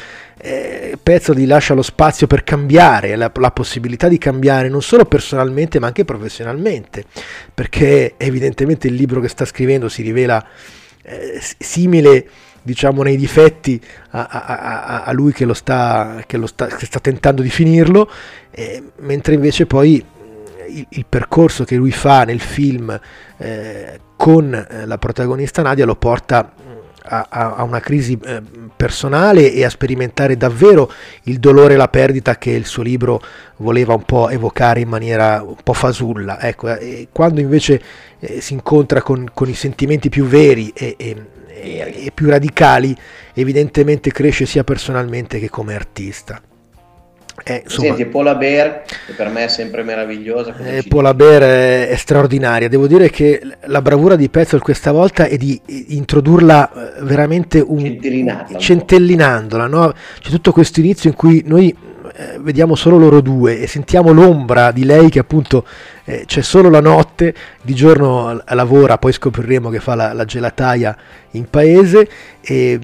eh, 0.46 0.98
Pezzoli 1.02 1.48
lascia 1.48 1.74
lo 1.74 1.82
spazio 1.82 2.28
per 2.28 2.44
cambiare, 2.44 3.16
la, 3.16 3.32
la, 3.34 3.50
possibilità 3.50 4.08
di 4.08 4.20
cambiare 4.20 4.70
non 4.70 4.84
solo 4.84 5.06
personalmente 5.06 5.80
ma 5.80 5.88
anche 5.88 6.06
professionalmente, 6.06 7.04
perché 7.52 8.14
evidentemente 8.18 8.88
il 8.88 8.94
libro 8.94 9.20
che 9.22 9.28
sta 9.28 9.44
scrivendo 9.44 9.90
si 9.90 10.04
rivela 10.04 10.46
eh, 11.02 11.42
simile 11.58 12.30
diciamo 12.62 13.02
nei 13.02 13.18
difetti 13.18 13.82
a, 14.12 14.28
a, 14.28 14.46
a, 14.46 15.04
a 15.04 15.12
lui 15.14 15.34
che, 15.34 15.46
lo 15.46 15.56
sta, 15.56 16.24
che, 16.28 16.38
lo 16.38 16.48
sta, 16.48 16.68
che 16.68 16.86
sta 16.86 17.00
tentando 17.00 17.42
di 17.42 17.50
finirlo, 17.50 18.08
eh, 18.52 18.84
mentre 19.00 19.34
invece 19.34 19.66
poi 19.66 20.04
il, 20.68 20.86
il, 20.90 21.06
percorso 21.10 21.64
che 21.64 21.76
lui 21.76 21.92
fa 21.92 22.24
nel 22.24 22.40
film 22.40 23.00
eh, 23.38 24.00
con 24.16 24.54
eh, 24.54 24.86
la 24.86 24.98
protagonista 25.00 25.64
Nadia 25.64 25.86
lo 25.86 25.96
porta 25.96 26.54
a, 27.08 27.28
a, 27.30 27.64
una 27.64 27.80
crisi 27.80 28.18
eh, 28.24 28.42
personale 28.76 29.52
e 29.52 29.64
a 29.64 29.70
sperimentare 29.70 30.38
davvero 30.38 30.92
il 31.24 31.40
dolore 31.40 31.76
e 31.76 31.78
la 31.78 31.88
perdita 31.88 32.38
che 32.38 32.52
il 32.52 32.66
suo 32.66 32.84
libro 32.84 33.22
voleva 33.58 33.94
un 33.94 34.04
po' 34.04 34.30
evocare 34.30 34.80
in 34.82 34.90
maniera 34.90 35.42
un 35.42 35.58
po' 35.64 35.74
fasulla. 35.74 36.42
Ecco, 36.42 36.76
eh, 36.76 37.08
quando 37.12 37.40
invece 37.40 37.82
eh, 38.20 38.42
si 38.42 38.54
incontra 38.54 39.02
con, 39.02 39.30
con, 39.34 39.50
i 39.50 39.54
sentimenti 39.54 40.10
più 40.10 40.26
veri 40.26 40.72
e, 40.76 40.96
e, 40.98 41.16
e 41.48 42.12
più 42.14 42.30
radicali, 42.30 42.96
evidentemente 43.34 44.12
cresce 44.12 44.46
sia 44.46 44.64
personalmente 44.64 45.40
che 45.40 45.50
come 45.50 45.76
artista. 45.76 46.42
Eh, 47.44 47.62
insomma, 47.64 47.88
Senti, 47.88 48.06
Paula 48.06 48.36
Bear, 48.36 48.84
che 49.06 49.14
per 49.14 49.28
me 49.30 49.44
è 49.44 49.48
sempre 49.48 49.84
meravigliosa. 49.84 50.56
Eh, 50.58 50.84
Paula 50.88 51.14
Bear 51.14 51.42
è, 51.42 51.90
è, 51.90 51.96
straordinaria. 51.96 52.70
Devo 52.70 52.88
dire 52.88 53.10
che 53.10 53.42
la 53.66 53.82
bravura 53.82 54.16
di 54.16 54.30
Petzl 54.30 54.60
questa 54.60 54.92
volta 54.92 55.26
è 55.26 55.36
di 55.38 55.60
introdurla 55.90 56.72
eh, 56.72 57.04
veramente 57.04 57.60
un, 57.60 57.80
centellinandola. 57.80 58.60
centellinandola 58.60 59.68
no? 59.68 59.94
C'è 60.20 60.30
tutto 60.30 60.52
questo 60.52 60.80
inizio 60.80 61.10
in 61.10 61.16
cui 61.16 61.44
noi 61.46 61.76
eh, 62.18 62.38
vediamo 62.40 62.76
solo 62.76 62.98
loro 62.98 63.20
due 63.20 63.60
e 63.60 63.68
sentiamo 63.68 64.12
l'ombra 64.12 64.72
di 64.72 64.86
lei 64.86 65.10
che 65.10 65.20
appunto 65.20 65.66
eh, 66.06 66.24
c'è 66.26 66.42
solo 66.42 66.70
la 66.70 66.80
notte, 66.80 67.34
di 67.62 67.76
giorno 67.76 68.42
lavora, 68.48 68.98
poi 68.98 69.12
scopriremo 69.12 69.70
che 69.70 69.80
fa 69.80 69.96
la, 69.96 70.14
la 70.14 70.24
gelataia 70.24 70.96
in 71.32 71.50
paese 71.50 72.08
e 72.42 72.80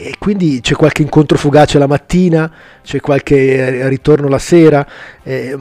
e 0.00 0.14
quindi 0.18 0.60
c'è 0.62 0.74
qualche 0.74 1.02
incontro 1.02 1.36
fugace 1.36 1.78
la 1.78 1.86
mattina, 1.86 2.50
c'è 2.82 3.00
qualche 3.00 3.36
eh, 3.36 3.88
ritorno 3.88 4.26
la 4.28 4.38
sera, 4.38 4.86
eh, 5.22 5.56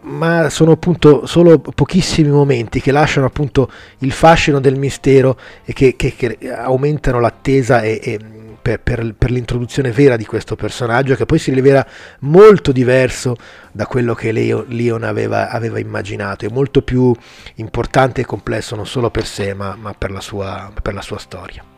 ma 0.00 0.48
sono 0.48 0.72
appunto 0.72 1.26
solo 1.26 1.58
pochissimi 1.58 2.30
momenti 2.30 2.80
che 2.80 2.92
lasciano 2.92 3.26
appunto 3.26 3.70
il 3.98 4.12
fascino 4.12 4.58
del 4.58 4.78
mistero 4.78 5.38
e 5.64 5.74
che, 5.74 5.96
che, 5.96 6.14
che 6.16 6.38
aumentano 6.50 7.20
l'attesa 7.20 7.82
e, 7.82 8.00
e 8.02 8.18
per, 8.64 8.80
per, 8.80 9.14
per, 9.18 9.30
l'introduzione 9.30 9.90
vera 9.90 10.16
di 10.16 10.24
questo 10.24 10.56
personaggio 10.56 11.14
che 11.14 11.26
poi 11.26 11.38
si 11.38 11.52
rivela 11.52 11.86
molto 12.20 12.72
diverso 12.72 13.36
da 13.70 13.86
quello 13.86 14.14
che 14.14 14.32
Leo, 14.32 14.64
Leon 14.68 15.02
aveva, 15.02 15.50
aveva, 15.50 15.78
immaginato, 15.78 16.46
è 16.46 16.48
molto 16.50 16.80
più 16.80 17.14
importante 17.56 18.22
e 18.22 18.24
complesso 18.24 18.74
non 18.74 18.86
solo 18.86 19.10
per 19.10 19.26
sé 19.26 19.52
ma, 19.52 19.76
ma 19.78 19.92
per, 19.92 20.10
la 20.10 20.20
sua, 20.20 20.72
per 20.80 20.94
la 20.94 21.02
sua 21.02 21.18
storia. 21.18 21.73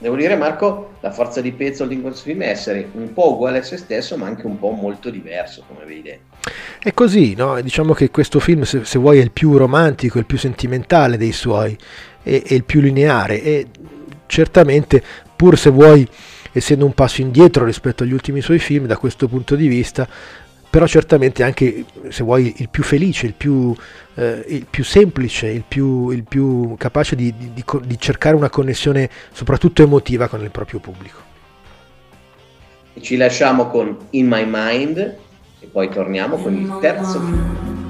Devo 0.00 0.14
dire, 0.14 0.36
Marco, 0.36 0.92
la 1.00 1.10
forza 1.10 1.40
di 1.40 1.50
Pezzold 1.50 1.90
in 1.90 2.02
questo 2.02 2.22
film 2.22 2.42
è 2.42 2.48
essere 2.48 2.88
un 2.92 3.12
po' 3.12 3.32
uguale 3.32 3.58
a 3.58 3.62
se 3.64 3.76
stesso, 3.76 4.16
ma 4.16 4.26
anche 4.26 4.46
un 4.46 4.56
po' 4.56 4.70
molto 4.70 5.10
diverso, 5.10 5.64
come 5.66 5.84
vedi. 5.84 6.16
È 6.78 6.94
così, 6.94 7.34
no? 7.34 7.60
Diciamo 7.60 7.94
che 7.94 8.10
questo 8.10 8.38
film, 8.38 8.62
se, 8.62 8.84
se, 8.84 8.98
vuoi, 8.98 9.18
è 9.18 9.22
il 9.22 9.32
più 9.32 9.56
romantico, 9.56 10.18
il 10.18 10.26
più 10.26 10.38
sentimentale 10.38 11.16
dei 11.16 11.32
suoi, 11.32 11.76
è, 12.22 12.42
è 12.44 12.54
il 12.54 12.62
più 12.62 12.80
lineare 12.80 13.42
e 13.42 13.66
certamente, 14.26 15.02
pur 15.34 15.58
se 15.58 15.70
vuoi, 15.70 16.06
essendo 16.52 16.84
un 16.84 16.94
passo 16.94 17.20
indietro 17.20 17.64
rispetto 17.64 18.04
agli 18.04 18.12
ultimi 18.12 18.40
suoi 18.40 18.60
film, 18.60 18.86
da 18.86 18.96
questo 18.96 19.26
punto 19.26 19.56
di 19.56 19.66
vista, 19.66 20.08
però 20.70 20.86
certamente 20.86 21.42
anche, 21.42 21.84
se 22.08 22.22
vuoi, 22.22 22.54
il 22.58 22.68
più 22.68 22.82
felice, 22.82 23.26
il 23.26 23.34
più, 23.34 23.74
eh, 24.14 24.44
il 24.48 24.66
più 24.68 24.84
semplice, 24.84 25.46
il 25.48 25.64
più, 25.66 26.10
il 26.10 26.24
più 26.24 26.74
capace 26.76 27.16
di, 27.16 27.34
di, 27.36 27.52
di, 27.54 27.98
cercare 27.98 28.36
una 28.36 28.50
connessione 28.50 29.08
soprattutto 29.32 29.82
emotiva 29.82 30.28
con 30.28 30.42
il 30.42 30.50
proprio 30.50 30.78
pubblico. 30.78 31.26
Ci 33.00 33.16
lasciamo 33.16 33.68
con 33.68 33.96
In 34.10 34.26
My 34.26 34.44
Mind 34.46 35.16
e 35.60 35.66
poi 35.66 35.88
torniamo 35.88 36.36
con 36.36 36.54
il 36.54 36.78
terzo 36.80 37.20
film. 37.20 37.87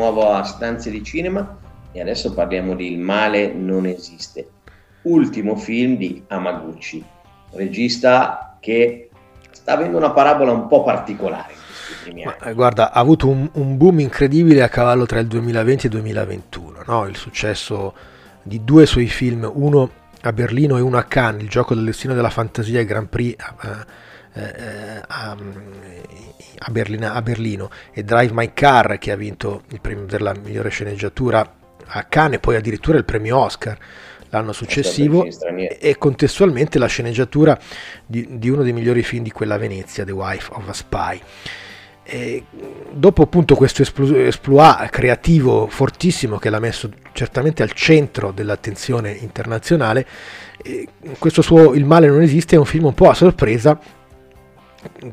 Nuovo 0.00 0.30
a 0.30 0.42
Stanze 0.44 0.90
di 0.90 1.04
Cinema 1.04 1.58
e 1.92 2.00
adesso 2.00 2.32
parliamo 2.32 2.74
di 2.74 2.90
Il 2.90 2.98
male 2.98 3.52
non 3.52 3.84
esiste, 3.84 4.48
ultimo 5.02 5.56
film 5.56 5.98
di 5.98 6.24
Amaguchi, 6.28 7.04
regista 7.52 8.56
che 8.60 9.10
sta 9.50 9.74
avendo 9.74 9.98
una 9.98 10.12
parabola 10.12 10.52
un 10.52 10.68
po' 10.68 10.82
particolare. 10.82 11.52
Ma, 12.24 12.52
guarda, 12.52 12.92
ha 12.92 12.98
avuto 13.00 13.28
un, 13.28 13.50
un, 13.54 13.76
boom 13.76 14.00
incredibile 14.00 14.62
a 14.62 14.68
cavallo 14.68 15.04
tra 15.04 15.18
il 15.18 15.26
2020 15.26 15.84
e 15.84 15.88
il 15.88 15.94
2021, 15.94 16.82
no? 16.86 17.06
il 17.06 17.16
successo 17.16 17.92
di 18.42 18.64
due 18.64 18.86
suoi 18.86 19.06
film, 19.06 19.50
uno 19.52 19.90
a 20.22 20.32
Berlino 20.32 20.78
e 20.78 20.80
uno 20.80 20.96
a 20.96 21.02
Cannes, 21.02 21.42
Il 21.42 21.50
gioco 21.50 21.74
del 21.74 21.84
destino 21.84 22.14
della 22.14 22.30
fantasia 22.30 22.80
e 22.80 22.84
Grand 22.86 23.08
Prix. 23.08 23.36
Eh, 23.62 23.98
eh, 24.32 25.02
a, 25.08 25.36
a, 26.62 26.70
Berlina, 26.70 27.14
a, 27.14 27.22
Berlino 27.22 27.70
e 27.92 28.02
Drive 28.02 28.32
My 28.32 28.50
Car 28.52 28.98
che 28.98 29.12
ha 29.12 29.16
vinto 29.16 29.62
il 29.70 29.80
premio 29.80 30.04
della 30.04 30.34
migliore 30.34 30.68
sceneggiatura 30.68 31.54
a 31.92 32.04
Cannes 32.04 32.36
e 32.36 32.40
poi 32.40 32.56
addirittura 32.56 32.98
il 32.98 33.04
premio 33.04 33.38
Oscar 33.38 33.78
l'anno 34.30 34.52
successivo 34.52 35.26
e 35.58 35.96
contestualmente 35.98 36.78
la 36.78 36.86
sceneggiatura 36.86 37.58
di, 38.06 38.38
di, 38.38 38.48
uno 38.48 38.62
dei 38.62 38.72
migliori 38.72 39.02
film 39.02 39.24
di 39.24 39.32
quella 39.32 39.58
Venezia, 39.58 40.04
The 40.04 40.12
Wife 40.12 40.50
of 40.54 40.68
a 40.68 40.72
Spy. 40.72 41.20
E 42.02 42.44
dopo 42.92 43.22
appunto 43.22 43.54
questo 43.54 43.82
esploit 43.82 44.88
creativo 44.90 45.66
fortissimo 45.68 46.38
che 46.38 46.50
l'ha 46.50 46.58
messo 46.58 46.90
certamente 47.12 47.62
al 47.62 47.72
centro 47.72 48.30
dell'attenzione 48.30 49.10
internazionale, 49.10 50.06
questo 51.18 51.42
suo 51.42 51.74
Il 51.74 51.84
male 51.84 52.06
non 52.06 52.20
esiste 52.22 52.56
è 52.56 52.58
un 52.58 52.64
film 52.64 52.84
un 52.86 52.94
po' 52.94 53.08
a 53.08 53.14
sorpresa 53.14 53.78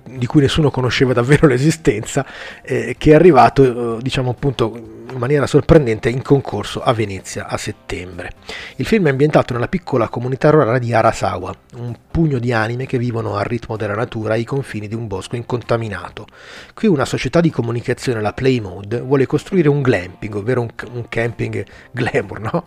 di 0.04 0.26
cui 0.26 0.42
nessuno 0.42 0.72
conosceva 0.72 1.14
davvero 1.14 1.48
l'esistenza, 1.48 2.26
eh, 2.62 2.96
che 2.98 3.12
è 3.12 3.16
arrivato, 3.16 3.98
eh, 3.98 4.02
diciamo 4.02 4.32
appunto, 4.32 4.96
in 5.10 5.18
maniera 5.18 5.48
sorprendente 5.48 6.10
in 6.10 6.22
concorso 6.22 6.82
a 6.82 6.94
Venezia 6.94 7.48
a 7.48 7.58
settembre. 7.58 8.32
Il 8.76 8.86
film 8.86 9.08
è 9.08 9.10
ambientato 9.10 9.54
nella 9.54 9.68
piccola 9.68 10.10
comunità 10.10 10.50
rurale 10.50 10.80
di 10.80 10.94
Arasawa, 10.94 11.56
un 11.76 11.96
pugno 12.12 12.40
di 12.40 12.52
anime 12.52 12.86
che 12.86 12.98
vivono 12.98 13.36
al 13.36 13.46
ritmo 13.46 13.78
della 13.78 13.96
natura 13.96 14.34
ai 14.34 14.44
confini 14.44 14.88
di 14.88 14.96
un 14.96 15.08
bosco 15.08 15.36
incontaminato. 15.36 16.28
Qui 16.74 16.88
una 16.88 17.06
società 17.06 17.40
di 17.40 17.50
comunicazione, 17.50 18.22
la 18.22 18.34
Play 18.34 18.60
Mode, 18.60 19.00
vuole 19.00 19.26
costruire 19.26 19.70
un 19.70 19.82
glamping, 19.82 20.36
ovvero 20.36 20.62
un, 20.62 20.70
un 20.92 21.06
camping 21.08 21.66
glamour, 21.92 22.40
no? 22.40 22.64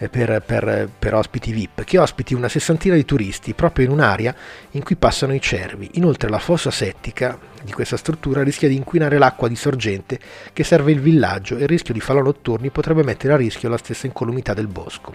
Eh, 0.00 0.08
per, 0.08 0.40
per, 0.46 0.88
per, 0.96 1.14
ospiti 1.14 1.50
VIP, 1.50 1.82
che 1.82 1.98
ospiti 1.98 2.32
una 2.32 2.48
sessantina 2.48 2.94
di 2.94 3.04
turisti 3.04 3.52
proprio 3.52 3.86
in 3.86 3.90
un'area 3.90 4.32
in 4.72 4.84
cui 4.84 4.94
passano 4.94 5.34
i 5.34 5.40
cervi. 5.40 5.90
Inoltre 5.94 6.28
la 6.28 6.38
fossa 6.38 6.70
settica 6.70 7.36
di 7.64 7.72
questa 7.72 7.96
struttura 7.96 8.44
rischia 8.44 8.68
di 8.68 8.76
inquinare 8.76 9.18
l'acqua 9.18 9.48
di 9.48 9.56
sorgente 9.56 10.20
che 10.52 10.62
serve 10.62 10.92
il 10.92 11.00
villaggio 11.00 11.56
e 11.56 11.62
il 11.62 11.68
rischio 11.68 11.92
di 11.92 11.98
falò 11.98 12.22
notturni 12.22 12.70
potrebbe 12.70 13.02
mettere 13.02 13.32
a 13.32 13.36
rischio 13.36 13.68
la 13.68 13.76
stessa 13.76 14.06
incolumità 14.06 14.54
del 14.54 14.68
bosco. 14.68 15.12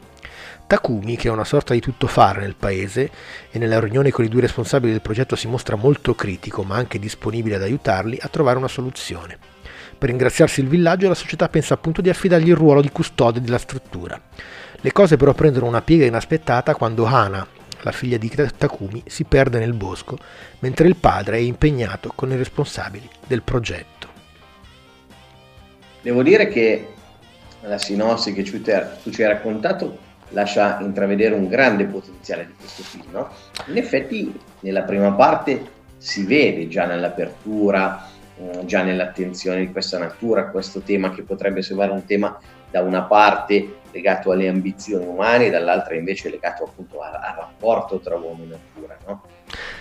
Takumi, 0.67 1.15
che 1.15 1.30
è 1.30 1.32
una 1.32 1.46
sorta 1.46 1.74
di 1.74 1.80
tuttofare 1.80 2.41
nel 2.41 2.56
paese 2.56 3.10
e 3.52 3.60
nella 3.60 3.80
riunione 3.80 4.12
con 4.12 4.26
i 4.26 4.30
due 4.30 4.41
responsabili 4.41 4.91
del 4.91 5.02
progetto 5.02 5.38
si 5.38 5.48
mostra 5.48 5.78
molto 5.78 6.13
critico 6.13 6.63
ma 6.63 6.76
anche 6.76 7.00
disponibile 7.00 7.56
ad 7.56 7.62
aiutarli 7.62 8.17
a 8.19 8.28
trovare 8.28 8.58
una 8.58 8.67
soluzione. 8.67 9.38
Per 9.98 10.10
ringraziarsi 10.10 10.60
il 10.60 10.67
villaggio 10.67 11.08
la 11.08 11.15
società 11.15 11.48
pensa 11.48 11.74
appunto 11.74 12.02
di 12.02 12.10
affidargli 12.10 12.50
il 12.50 12.56
ruolo 12.58 12.82
di 12.82 12.89
custode 12.89 13.39
della 13.39 13.58
struttura. 13.58 14.19
Le 14.86 14.91
cose 14.91 15.15
però 15.15 15.34
prendono 15.34 15.65
una 15.65 15.82
piega 15.82 16.06
inaspettata 16.06 16.76
quando 16.76 17.06
Hana, 17.06 17.48
la 17.84 17.91
figlia 17.93 18.17
di 18.17 18.30
Takumi, 18.30 19.02
si 19.06 19.24
perde 19.24 19.58
nel 19.58 19.72
bosco, 19.72 20.17
mentre 20.60 20.89
il 20.89 20.98
padre 20.98 21.38
è 21.38 21.39
impegnato 21.39 22.12
con 22.13 22.30
i 22.34 22.36
responsabili 22.36 23.10
del 23.26 23.43
progetto. 23.43 24.10
Devo 26.02 26.22
dire 26.22 26.50
che 26.50 26.96
la 27.62 27.78
sinossi 27.78 28.34
che 28.34 28.43
tu 28.43 29.10
ci 29.10 29.24
hai 29.24 29.30
raccontato 29.30 29.98
lascia 30.32 30.82
intravedere 30.82 31.34
un 31.34 31.48
grande 31.48 31.86
potenziale 31.86 32.48
di 32.48 32.54
questo 32.60 32.84
film. 32.84 33.06
No? 33.12 33.30
In 33.67 33.78
effetti, 33.78 34.38
nella 34.60 34.82
prima 34.82 35.13
parte 35.13 35.65
si 35.96 36.26
vede 36.26 36.67
già 36.67 36.86
nell'apertura, 36.86 38.10
eh, 38.38 38.65
già 38.65 38.84
nell'attenzione 38.84 39.62
di 39.62 39.72
questa 39.72 39.98
natura, 39.98 40.50
questo 40.50 40.82
tema 40.82 41.13
che 41.13 41.22
potrebbe 41.22 41.62
sembrare 41.62 41.93
un 41.93 42.04
tema 42.04 42.38
da 42.69 42.82
una 42.82 43.04
parte 43.04 43.78
legato 43.93 44.32
alle 44.32 44.47
ambizioni 44.47 45.06
umane 45.06 45.49
dall'altra 45.49 45.95
invece 45.95 46.29
legato 46.29 46.63
appunto 46.63 46.99
al, 47.01 47.13
al 47.13 47.36
rapporto 47.38 47.99
tra 47.99 48.15
uomo 48.15 48.43
e 48.43 48.47
natura. 48.47 48.97
No? 49.08 49.21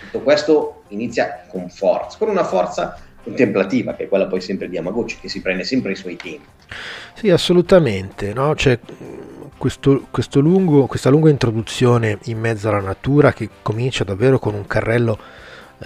Tutto 0.03 0.21
questo 0.21 0.83
inizia 0.89 1.45
con 1.49 1.69
forza, 1.69 2.17
con 2.17 2.29
una 2.29 2.43
forza 2.43 2.97
contemplativa, 3.23 3.95
che 3.95 4.03
è 4.03 4.07
quella 4.07 4.27
poi 4.27 4.41
sempre 4.41 4.69
di 4.69 4.75
Yamaguchi, 4.75 5.17
che 5.19 5.29
si 5.29 5.41
prende 5.41 5.63
sempre 5.63 5.93
i 5.93 5.95
suoi 5.95 6.15
tempi. 6.15 6.45
Sì, 7.13 7.29
assolutamente. 7.29 8.33
No? 8.33 8.53
C'è 8.53 8.79
questo, 9.57 10.07
questo 10.11 10.39
lungo, 10.39 10.85
questa 10.87 11.09
lunga 11.09 11.29
introduzione 11.29 12.19
in 12.23 12.37
mezzo 12.37 12.69
alla 12.69 12.81
natura 12.81 13.33
che 13.33 13.49
comincia 13.61 14.03
davvero 14.03 14.39
con 14.39 14.53
un 14.53 14.67
carrello 14.67 15.17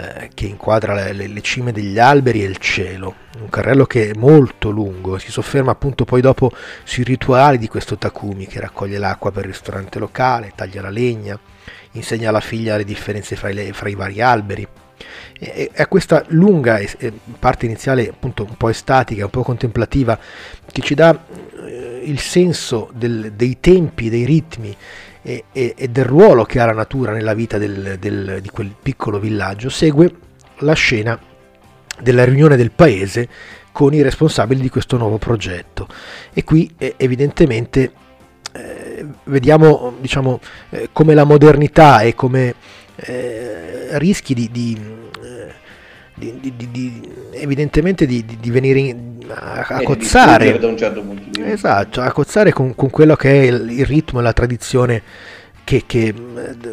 eh, 0.00 0.30
che 0.32 0.46
inquadra 0.46 0.94
le, 0.94 1.12
le, 1.12 1.26
le, 1.26 1.40
cime 1.40 1.72
degli 1.72 1.98
alberi 1.98 2.44
e 2.44 2.46
il 2.46 2.58
cielo. 2.58 3.16
Un 3.40 3.48
carrello 3.48 3.84
che 3.84 4.10
è 4.10 4.14
molto 4.14 4.70
lungo 4.70 5.18
si 5.18 5.32
sofferma 5.32 5.72
appunto 5.72 6.04
poi 6.04 6.20
dopo 6.20 6.52
sui 6.84 7.02
rituali 7.02 7.58
di 7.58 7.66
questo 7.66 7.98
Takumi 7.98 8.46
che 8.46 8.60
raccoglie 8.60 8.98
l'acqua 8.98 9.32
per 9.32 9.42
il 9.42 9.50
ristorante 9.50 9.98
locale, 9.98 10.52
taglia 10.54 10.82
la 10.82 10.90
legna, 10.90 11.36
insegna 11.92 12.28
alla 12.28 12.38
figlia 12.38 12.76
le 12.76 12.84
differenze 12.84 13.34
fra 13.34 13.48
i, 13.48 13.72
fra 13.72 13.88
i 13.88 13.96
vari 13.96 14.20
alberi. 14.20 14.68
A 15.76 15.86
questa 15.88 16.24
lunga 16.28 16.80
parte 17.40 17.66
iniziale 17.66 18.08
appunto 18.08 18.44
un 18.44 18.56
po' 18.56 18.68
estatica, 18.68 19.24
un 19.24 19.30
po' 19.30 19.42
contemplativa, 19.42 20.16
che 20.70 20.80
ci 20.80 20.94
dà 20.94 21.18
eh, 21.66 22.02
il 22.04 22.20
senso 22.20 22.90
del, 22.94 23.32
dei 23.32 23.58
tempi, 23.58 24.10
dei 24.10 24.24
ritmi 24.24 24.76
e, 25.22 25.44
e, 25.52 25.74
e 25.76 25.88
del 25.88 26.04
ruolo 26.04 26.44
che 26.44 26.60
ha 26.60 26.66
la 26.66 26.72
natura 26.72 27.12
nella 27.12 27.34
vita 27.34 27.58
del, 27.58 27.96
del, 27.98 28.38
di 28.40 28.50
quel 28.50 28.74
piccolo 28.80 29.18
villaggio, 29.18 29.68
segue 29.68 30.12
la 30.58 30.74
scena 30.74 31.18
della 32.00 32.24
riunione 32.24 32.56
del 32.56 32.70
paese 32.70 33.28
con 33.72 33.94
i 33.94 34.02
responsabili 34.02 34.60
di 34.60 34.68
questo 34.68 34.96
nuovo 34.96 35.18
progetto. 35.18 35.86
E 36.32 36.44
qui 36.44 36.72
evidentemente 36.96 37.92
eh, 38.52 39.06
vediamo 39.24 39.94
diciamo, 40.00 40.40
eh, 40.70 40.88
come 40.92 41.14
la 41.14 41.24
modernità 41.24 42.00
e 42.00 42.14
come 42.14 42.54
eh, 42.96 43.98
rischi 43.98 44.34
di, 44.34 44.50
di, 44.50 44.96
di, 46.18 46.54
di 46.70 47.08
evidentemente 47.32 48.06
di, 48.06 48.24
venire 48.44 48.78
in, 48.78 49.24
a, 49.28 49.66
a 49.66 49.82
cozzare, 49.82 50.58
certo 50.76 51.16
esatto, 51.44 52.00
a 52.00 52.12
cozzare 52.12 52.52
con, 52.52 52.74
con, 52.74 52.90
quello 52.90 53.16
che 53.16 53.30
è 53.30 53.44
il, 53.46 53.70
il 53.70 53.86
ritmo 53.86 54.20
e 54.20 54.22
la 54.22 54.32
tradizione 54.32 55.02
che, 55.64 55.84
che, 55.86 56.14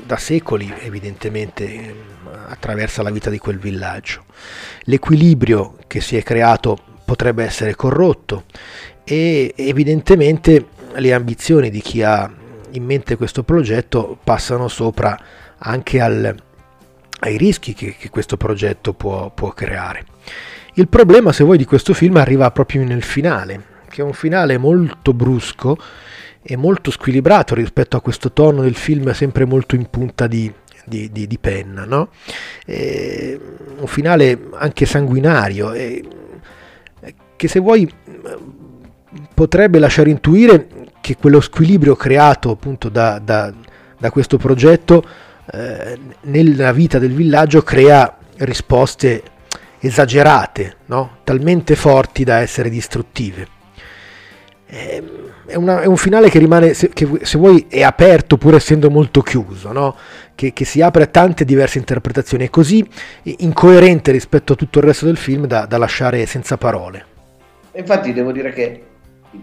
da 0.06 0.18
secoli 0.18 0.74
evidentemente 0.82 2.14
attraversa 2.48 3.02
la 3.02 3.12
vita 3.12 3.30
di 3.30 3.38
quel 3.38 3.58
villaggio. 3.58 4.24
L'equilibrio 4.84 5.78
che 5.88 6.02
si 6.02 6.16
è 6.16 6.24
creato 6.24 6.78
potrebbe 7.04 7.44
essere 7.44 7.76
corrotto 7.76 8.46
e 9.04 9.54
evidentemente 9.56 10.66
le 10.96 11.14
ambizioni 11.14 11.70
di 11.70 11.82
chi 11.82 12.02
ha 12.04 12.32
in 12.72 12.84
mente 12.84 13.16
questo 13.16 13.44
progetto 13.44 14.18
passano 14.24 14.68
sopra 14.68 15.18
anche 15.58 16.02
al, 16.02 16.36
ai 17.20 17.38
rischi 17.38 17.74
che, 17.74 17.96
che 17.98 18.10
questo 18.10 18.38
progetto 18.38 18.94
può, 18.94 19.30
può 19.30 19.50
creare. 19.50 20.06
Il 20.76 20.88
problema, 20.88 21.32
se 21.32 21.44
vuoi, 21.44 21.58
di 21.58 21.66
questo 21.66 21.94
film 21.94 22.18
arriva 22.18 22.52
proprio 22.52 22.84
nel 22.84 23.04
finale, 23.04 23.64
che 23.90 24.02
è 24.02 24.04
un 24.04 24.14
finale 24.14 24.58
molto 24.58 25.14
brusco 25.14 25.78
e 26.42 26.58
molto 26.58 26.92
squilibrato 26.92 27.56
rispetto 27.56 27.96
a 27.98 28.02
questo 28.02 28.32
tono 28.32 28.62
del 28.62 28.76
film 28.76 29.12
sempre 29.14 29.46
molto 29.46 29.76
in 29.76 29.90
punta 29.90 30.28
di, 30.28 30.52
di, 30.86 31.10
di, 31.12 31.28
di 31.28 31.38
penna, 31.40 31.86
no? 31.86 32.10
un 32.68 33.88
finale 33.88 34.48
anche 34.54 34.86
sanguinario, 34.86 35.72
e, 35.72 36.04
che 37.36 37.48
se 37.48 37.60
vuoi 37.60 37.90
potrebbe 39.34 39.80
lasciare 39.80 40.10
intuire 40.10 40.68
che 41.02 41.16
quello 41.16 41.40
squilibrio 41.40 41.96
creato 41.96 42.52
appunto 42.52 42.90
da, 42.90 43.20
da, 43.20 43.54
da 43.98 44.12
questo 44.12 44.38
progetto 44.38 45.04
eh, 45.52 46.00
nella 46.22 46.72
vita 46.72 47.00
del 47.00 47.14
villaggio 47.14 47.62
crea 47.62 48.18
risposte 48.38 49.24
esagerate, 49.80 50.78
no? 50.88 51.18
talmente 51.24 51.76
forti 51.76 52.24
da 52.24 52.40
essere 52.40 52.70
distruttive. 52.70 53.48
Ehm, 54.68 55.34
è, 55.46 55.56
una, 55.56 55.82
è 55.82 55.86
un 55.86 55.98
finale 55.98 56.30
che 56.30 56.40
rimane, 56.40 56.74
se, 56.74 56.90
che, 56.90 57.08
se, 57.22 57.38
vuoi, 57.38 57.68
è 57.70 57.84
aperto 57.84 58.38
pur 58.38 58.56
essendo 58.56 58.90
molto 58.90 59.22
chiuso, 59.22 59.72
no? 59.72 59.96
che, 60.34 60.54
che, 60.54 60.66
si 60.66 60.82
apre 60.82 61.04
a 61.04 61.08
tante 61.08 61.46
diverse 61.46 61.78
interpretazioni, 61.78 62.46
è 62.46 62.50
così 62.50 62.88
incoerente 63.24 64.12
rispetto 64.12 64.54
a 64.54 64.56
tutto 64.56 64.80
il 64.80 64.86
resto 64.86 65.06
del 65.06 65.18
film 65.18 65.46
da, 65.46 65.66
da 65.66 65.78
lasciare 65.78 66.26
senza 66.26 66.58
parole. 66.58 67.14
Infatti 67.74 68.14
devo 68.14 68.32
dire 68.32 68.52
che 68.54 68.84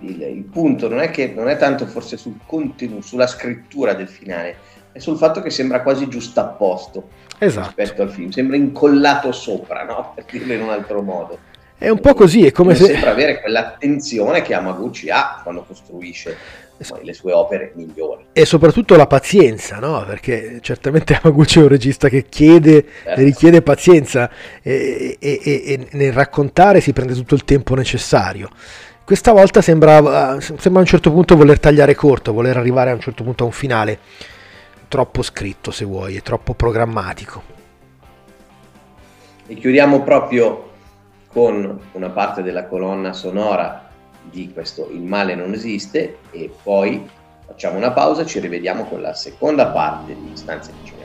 il, 0.01 0.23
il 0.23 0.45
punto 0.45 0.89
non 0.89 1.01
è, 1.01 1.11
che, 1.11 1.33
non 1.35 1.49
è 1.49 1.57
tanto 1.57 1.87
forse 1.87 2.17
sul 2.17 2.39
contenuto, 2.47 3.03
sulla 3.03 3.27
scrittura 3.27 3.95
del 3.95 4.09
finale, 4.09 4.57
è 4.93 4.99
sul 4.99 5.17
fatto 5.17 5.41
che 5.41 5.51
sembra 5.51 5.83
quasi 5.83 6.09
giustapposto 6.09 7.09
esatto. 7.39 7.73
rispetto 7.75 8.03
al 8.03 8.11
film, 8.11 8.31
sembra 8.31 8.57
incollato 8.57 9.33
sopra, 9.33 9.85
no? 9.85 10.13
per 10.15 10.25
dirlo 10.31 10.53
in 10.53 10.63
un 10.63 10.71
altro 10.71 11.03
modo. 11.03 11.39
È 11.77 11.89
un 11.89 11.99
po' 11.99 12.15
così, 12.15 12.47
è 12.47 12.53
come 12.53 12.75
non 12.75 12.83
se... 12.83 12.93
Sembra 12.93 13.11
avere 13.11 13.41
quell'attenzione 13.41 14.43
che 14.43 14.55
Amaguchi 14.55 15.11
ha 15.11 15.41
quando 15.43 15.65
costruisce 15.65 16.37
le 17.03 17.13
sue 17.13 17.33
opere 17.33 17.73
migliori. 17.75 18.27
E 18.33 18.45
soprattutto 18.45 18.95
la 18.95 19.09
pazienza, 19.09 19.79
no? 19.79 20.05
Perché 20.07 20.59
certamente 20.61 21.19
Amaguchi 21.21 21.59
è 21.59 21.63
un 21.63 21.69
regista 21.69 22.09
che 22.09 22.27
chiede, 22.29 22.85
certo. 23.03 23.21
richiede 23.21 23.63
pazienza 23.63 24.31
e, 24.63 25.17
e, 25.19 25.41
e, 25.43 25.89
nel 25.93 26.13
raccontare 26.13 26.81
si 26.81 26.93
prende 26.93 27.15
tutto 27.15 27.35
il 27.35 27.45
tempo 27.45 27.75
necessario. 27.75 28.49
Questa 29.05 29.33
volta 29.33 29.61
sembra, 29.61 30.41
sembra 30.41 30.77
a 30.77 30.79
un 30.79 30.87
certo 30.87 31.11
punto 31.11 31.37
voler 31.37 31.59
tagliare 31.59 31.97
corto, 31.97 32.33
voler 32.33 32.57
arrivare 32.57 32.91
a 32.91 32.95
un 32.95 33.01
certo 33.01 33.25
punto 33.25 33.43
a 33.43 33.47
un 33.47 33.53
finale 33.53 33.99
troppo 34.93 35.23
scritto 35.23 35.71
se 35.71 35.87
vuoi, 35.87 36.17
è 36.17 36.21
troppo 36.21 36.53
programmatico. 36.53 37.43
E 39.47 39.55
chiudiamo 39.55 40.03
proprio 40.03 40.71
con 41.29 41.81
una 41.93 42.11
parte 42.11 42.43
della 42.43 42.67
colonna 42.67 43.15
sonora 43.15 43.89
di 44.21 44.53
questo 44.53 44.91
Il 44.91 45.01
male 45.01 45.35
non 45.35 45.55
esiste 45.55 46.19
e 46.31 46.53
poi 46.63 47.09
facciamo 47.47 47.79
una 47.79 47.93
pausa 47.93 48.21
e 48.21 48.27
ci 48.27 48.39
rivediamo 48.39 48.85
con 48.85 49.01
la 49.01 49.15
seconda 49.15 49.69
parte 49.69 50.15
di 50.15 50.37
Stanze 50.37 50.73
di 50.79 50.87
Cinema. 50.87 51.02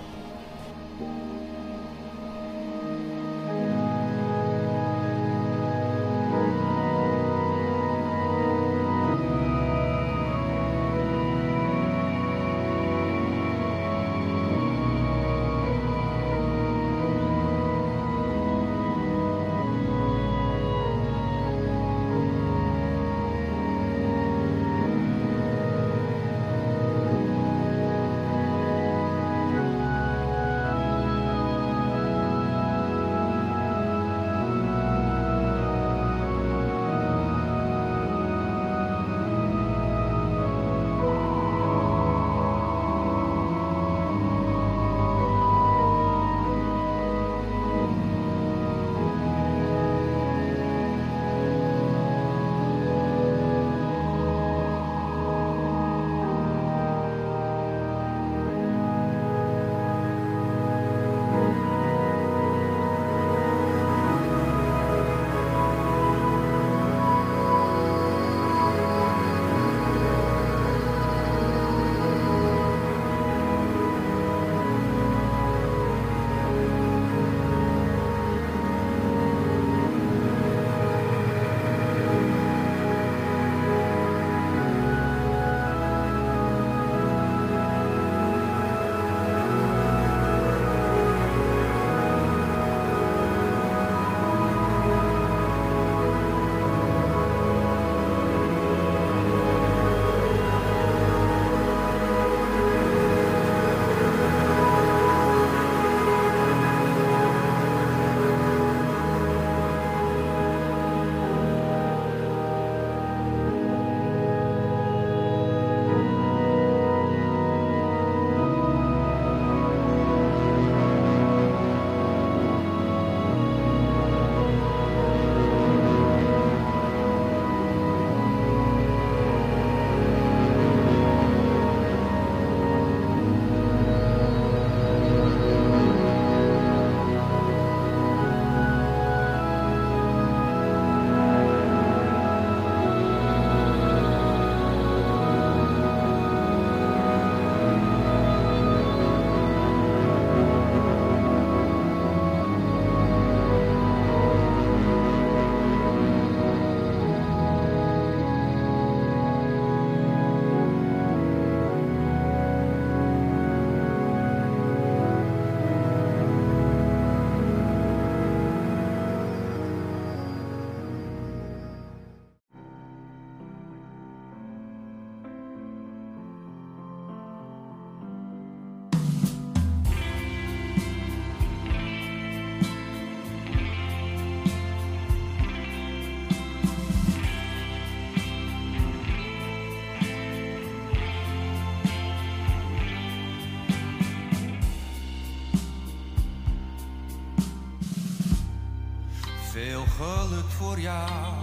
Geluk 199.98 200.50
voor 200.58 200.80
jou. 200.80 201.34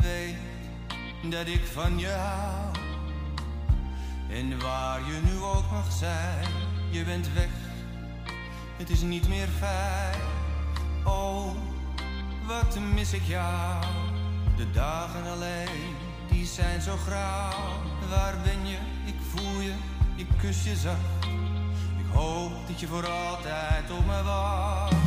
Weet 0.00 0.36
dat 1.30 1.46
ik 1.46 1.64
van 1.72 1.98
je 1.98 2.08
hou. 2.08 2.74
En 4.30 4.60
waar 4.60 5.00
je 5.00 5.20
nu 5.24 5.40
ook 5.40 5.70
mag 5.70 5.92
zijn, 5.92 6.46
je 6.90 7.04
bent 7.04 7.32
weg. 7.32 7.48
Het 8.76 8.90
is 8.90 9.00
niet 9.00 9.28
meer 9.28 9.48
fijn. 9.58 10.20
Oh, 11.04 11.54
wat 12.46 12.78
mis 12.94 13.12
ik 13.12 13.24
jou. 13.26 13.84
De 14.56 14.70
dagen 14.70 15.30
alleen, 15.30 15.94
die 16.30 16.46
zijn 16.46 16.80
zo 16.80 16.96
grauw. 16.96 17.80
Waar 18.10 18.34
ben 18.44 18.66
je? 18.66 18.76
Ik 19.04 19.16
voel 19.28 19.60
je, 19.60 19.72
ik 20.16 20.26
kus 20.40 20.64
je 20.64 20.76
zacht. 20.76 21.26
Ik 21.98 22.12
hoop 22.12 22.52
dat 22.66 22.80
je 22.80 22.86
voor 22.86 23.06
altijd 23.06 23.90
op 23.90 24.06
me 24.06 24.22
wacht. 24.22 25.05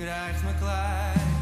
Krijgt 0.00 0.42
me 0.42 0.54
klein. 0.58 1.39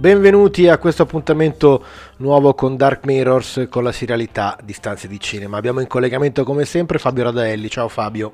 Benvenuti 0.00 0.66
a 0.66 0.78
questo 0.78 1.02
appuntamento 1.02 1.84
nuovo 2.16 2.54
con 2.54 2.74
Dark 2.74 3.04
Mirrors 3.04 3.66
con 3.68 3.84
la 3.84 3.92
serialità 3.92 4.56
di 4.62 4.72
stanze 4.72 5.06
di 5.08 5.20
cinema. 5.20 5.58
Abbiamo 5.58 5.80
in 5.80 5.88
collegamento 5.88 6.42
come 6.42 6.64
sempre 6.64 6.98
Fabio 6.98 7.24
Radaelli. 7.24 7.68
Ciao 7.68 7.86
Fabio. 7.88 8.32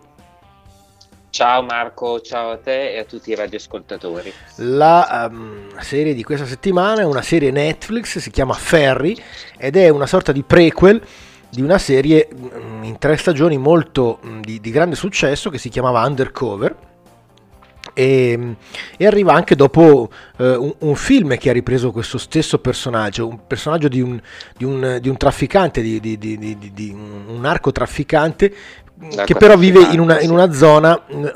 Ciao 1.31 1.65
Marco, 1.65 2.21
ciao 2.21 2.53
a 2.53 2.59
te 2.59 2.93
e 2.93 3.01
a 3.01 3.05
tutti 3.05 3.31
i 3.31 3.35
radioascoltatori. 3.35 4.33
La 4.59 5.29
um, 5.29 5.77
serie 5.81 6.15
di 6.15 6.23
questa 6.23 6.47
settimana 6.47 7.01
è 7.01 7.05
una 7.05 7.21
serie 7.21 7.51
Netflix, 7.51 8.19
si 8.19 8.31
chiama 8.31 8.55
Ferry 8.55 9.21
ed 9.59 9.75
è 9.77 9.89
una 9.89 10.07
sorta 10.07 10.31
di 10.31 10.45
prequel 10.45 11.03
di 11.51 11.63
una 11.63 11.79
serie 11.79 12.29
mm, 12.33 12.85
in 12.85 12.97
tre 12.99 13.17
stagioni 13.17 13.59
molto 13.59 14.21
mm, 14.25 14.41
di, 14.41 14.61
di 14.61 14.71
grande 14.71 14.95
successo 14.95 15.51
che 15.51 15.59
si 15.59 15.69
chiamava 15.69 16.07
Undercover 16.07 16.77
e, 17.99 18.57
e 18.99 19.07
arriva 19.07 19.33
anche 19.33 19.57
dopo 19.57 20.11
eh, 20.37 20.55
un, 20.55 20.75
un, 20.81 20.95
film 20.95 21.35
che 21.39 21.49
ha 21.49 21.55
ripreso 21.55 21.93
questo 21.93 22.19
stesso 22.19 22.59
personaggio, 22.59 23.27
un 23.27 23.47
personaggio 23.47 23.89
di 23.89 24.03
un, 24.03 24.21
di 24.55 24.65
un, 24.65 24.99
di 25.01 25.09
un 25.09 25.17
trafficante, 25.17 25.81
di, 25.81 25.99
di, 25.99 26.91
un 26.93 27.41
narcotrafficante 27.41 28.55
che 29.25 29.35
però 29.35 29.57
vive 29.57 29.81
in 29.93 30.01
una, 30.01 30.21
in 30.21 30.31
una 30.31 30.53
zona 30.53 31.03
mm, 31.11 31.29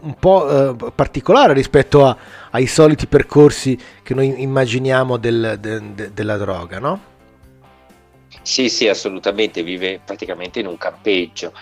un 0.00 0.14
po' 0.18 0.70
eh, 0.70 0.92
particolare 0.94 1.52
rispetto 1.52 2.06
a, 2.06 2.16
ai 2.52 2.66
soliti 2.66 3.06
percorsi 3.06 3.78
che 4.02 4.14
noi 4.14 4.40
immaginiamo 4.40 5.18
del, 5.18 5.58
de, 5.60 5.94
de, 5.94 6.12
della 6.14 6.38
droga, 6.38 6.78
no? 6.78 7.14
Sì, 8.40 8.68
sì, 8.70 8.88
assolutamente, 8.88 9.62
vive 9.62 10.00
praticamente 10.02 10.60
in 10.60 10.66
un 10.66 10.78
campeggio. 10.78 11.52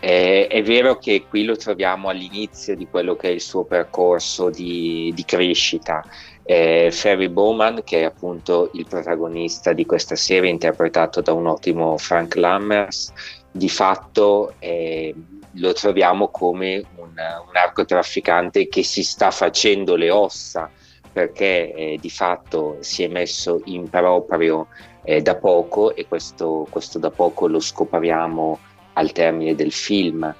Eh, 0.00 0.46
è 0.46 0.62
vero 0.62 0.96
che 0.96 1.26
qui 1.28 1.44
lo 1.44 1.56
troviamo 1.56 2.08
all'inizio 2.08 2.74
di 2.74 2.88
quello 2.88 3.16
che 3.16 3.28
è 3.28 3.32
il 3.32 3.40
suo 3.40 3.64
percorso 3.64 4.48
di, 4.48 5.12
di 5.14 5.24
crescita. 5.24 6.02
Eh, 6.42 6.88
Ferry 6.90 7.28
Bowman, 7.28 7.82
che 7.84 8.00
è 8.00 8.04
appunto 8.04 8.70
il 8.72 8.86
protagonista 8.88 9.72
di 9.74 9.84
questa 9.84 10.16
serie, 10.16 10.48
interpretato 10.48 11.20
da 11.20 11.32
un 11.32 11.46
ottimo 11.46 11.98
Frank 11.98 12.34
Lammers, 12.36 13.12
di 13.52 13.68
fatto 13.68 14.54
eh, 14.58 15.14
lo 15.54 15.72
troviamo 15.74 16.28
come 16.28 16.82
un, 16.96 17.08
un 17.08 17.50
narcotrafficante 17.52 18.68
che 18.68 18.82
si 18.82 19.02
sta 19.02 19.30
facendo 19.30 19.96
le 19.96 20.10
ossa 20.10 20.70
perché 21.12 21.74
eh, 21.74 21.98
di 22.00 22.10
fatto 22.10 22.76
si 22.80 23.02
è 23.02 23.08
messo 23.08 23.60
in 23.64 23.90
proprio 23.90 24.68
eh, 25.02 25.20
da 25.20 25.36
poco 25.36 25.94
e 25.94 26.06
questo, 26.06 26.66
questo 26.70 26.98
da 26.98 27.10
poco 27.10 27.48
lo 27.48 27.58
scopriamo 27.58 28.58
al 29.00 29.12
termine 29.12 29.54
del 29.54 29.72
film 29.72 30.32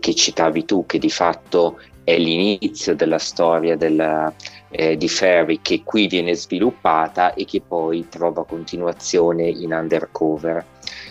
che 0.00 0.14
citavi 0.14 0.64
tu, 0.64 0.84
che 0.86 0.98
di 0.98 1.10
fatto 1.10 1.78
è 2.02 2.16
l'inizio 2.18 2.94
della 2.94 3.18
storia 3.18 3.76
della, 3.76 4.32
eh, 4.70 4.96
di 4.96 5.08
Ferry 5.08 5.60
che 5.60 5.82
qui 5.84 6.06
viene 6.06 6.34
sviluppata 6.34 7.34
e 7.34 7.44
che 7.44 7.60
poi 7.66 8.08
trova 8.08 8.44
continuazione 8.44 9.48
in 9.48 9.72
Undercover. 9.72 10.64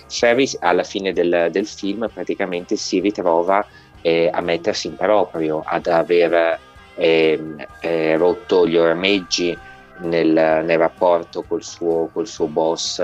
Ferry 0.08 0.50
alla 0.60 0.84
fine 0.84 1.14
del, 1.14 1.50
del 1.52 1.68
film 1.68 2.10
praticamente 2.14 2.76
si 2.76 3.00
ritrova 3.00 3.66
eh, 4.02 4.30
a 4.32 4.42
mettersi 4.42 4.88
in 4.88 4.96
proprio, 4.96 5.62
ad 5.66 5.88
aver 5.88 6.60
eh, 6.96 7.40
eh 7.82 8.18
rotto 8.18 8.68
gli 8.68 8.78
ormeggi 8.78 9.58
nel, 10.00 10.64
nel 10.66 10.78
rapporto 10.78 11.44
col 11.44 11.64
suo, 11.64 12.10
col 12.12 12.28
suo 12.28 12.48
boss 12.48 13.04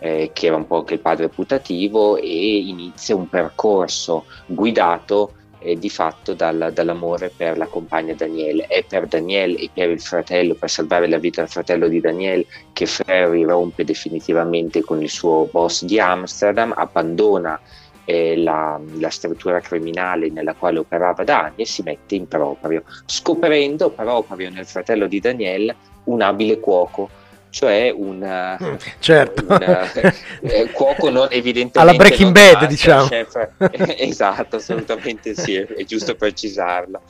eh, 0.00 0.30
che 0.32 0.46
era 0.46 0.56
un 0.56 0.66
po' 0.66 0.78
anche 0.78 0.94
il 0.94 1.00
padre 1.00 1.28
putativo, 1.28 2.16
e 2.16 2.56
inizia 2.56 3.14
un 3.14 3.28
percorso 3.28 4.24
guidato 4.46 5.34
eh, 5.60 5.78
di 5.78 5.90
fatto 5.90 6.34
dal, 6.34 6.70
dall'amore 6.72 7.30
per 7.34 7.56
la 7.56 7.66
compagna 7.66 8.14
Daniele. 8.14 8.66
È 8.66 8.82
per 8.84 9.06
Daniele 9.06 9.58
e 9.58 9.70
per 9.72 9.90
il 9.90 10.00
fratello, 10.00 10.54
per 10.54 10.70
salvare 10.70 11.06
la 11.06 11.18
vita 11.18 11.42
del 11.42 11.50
fratello 11.50 11.86
di 11.86 12.00
Daniele, 12.00 12.46
che 12.72 12.86
Ferry 12.86 13.44
rompe 13.44 13.84
definitivamente 13.84 14.80
con 14.82 15.02
il 15.02 15.10
suo 15.10 15.48
boss 15.50 15.84
di 15.84 16.00
Amsterdam, 16.00 16.72
abbandona 16.76 17.60
eh, 18.06 18.36
la, 18.36 18.80
la, 18.98 19.10
struttura 19.10 19.60
criminale 19.60 20.30
nella 20.30 20.54
quale 20.54 20.78
operava 20.78 21.22
da 21.22 21.44
anni 21.44 21.62
e 21.62 21.66
si 21.66 21.82
mette 21.82 22.14
in 22.14 22.26
proprio, 22.26 22.82
scoprendo 23.04 23.90
proprio 23.90 24.50
nel 24.50 24.66
fratello 24.66 25.06
di 25.06 25.20
Daniele 25.20 25.76
un 26.04 26.22
abile 26.22 26.58
cuoco 26.58 27.10
cioè 27.50 27.92
un, 27.94 28.58
mm, 28.62 28.74
certo. 28.98 29.44
un 29.48 29.58
eh, 30.42 30.70
cuoco 30.72 31.10
non 31.10 31.28
evidentemente 31.30 31.78
alla 31.78 31.94
Breaking 31.94 32.32
Bad 32.32 32.66
diciamo 32.66 33.06
chef. 33.06 33.48
esatto 33.98 34.56
assolutamente 34.56 35.34
sì 35.34 35.56
è 35.56 35.84
giusto 35.84 36.14
precisarlo 36.14 37.02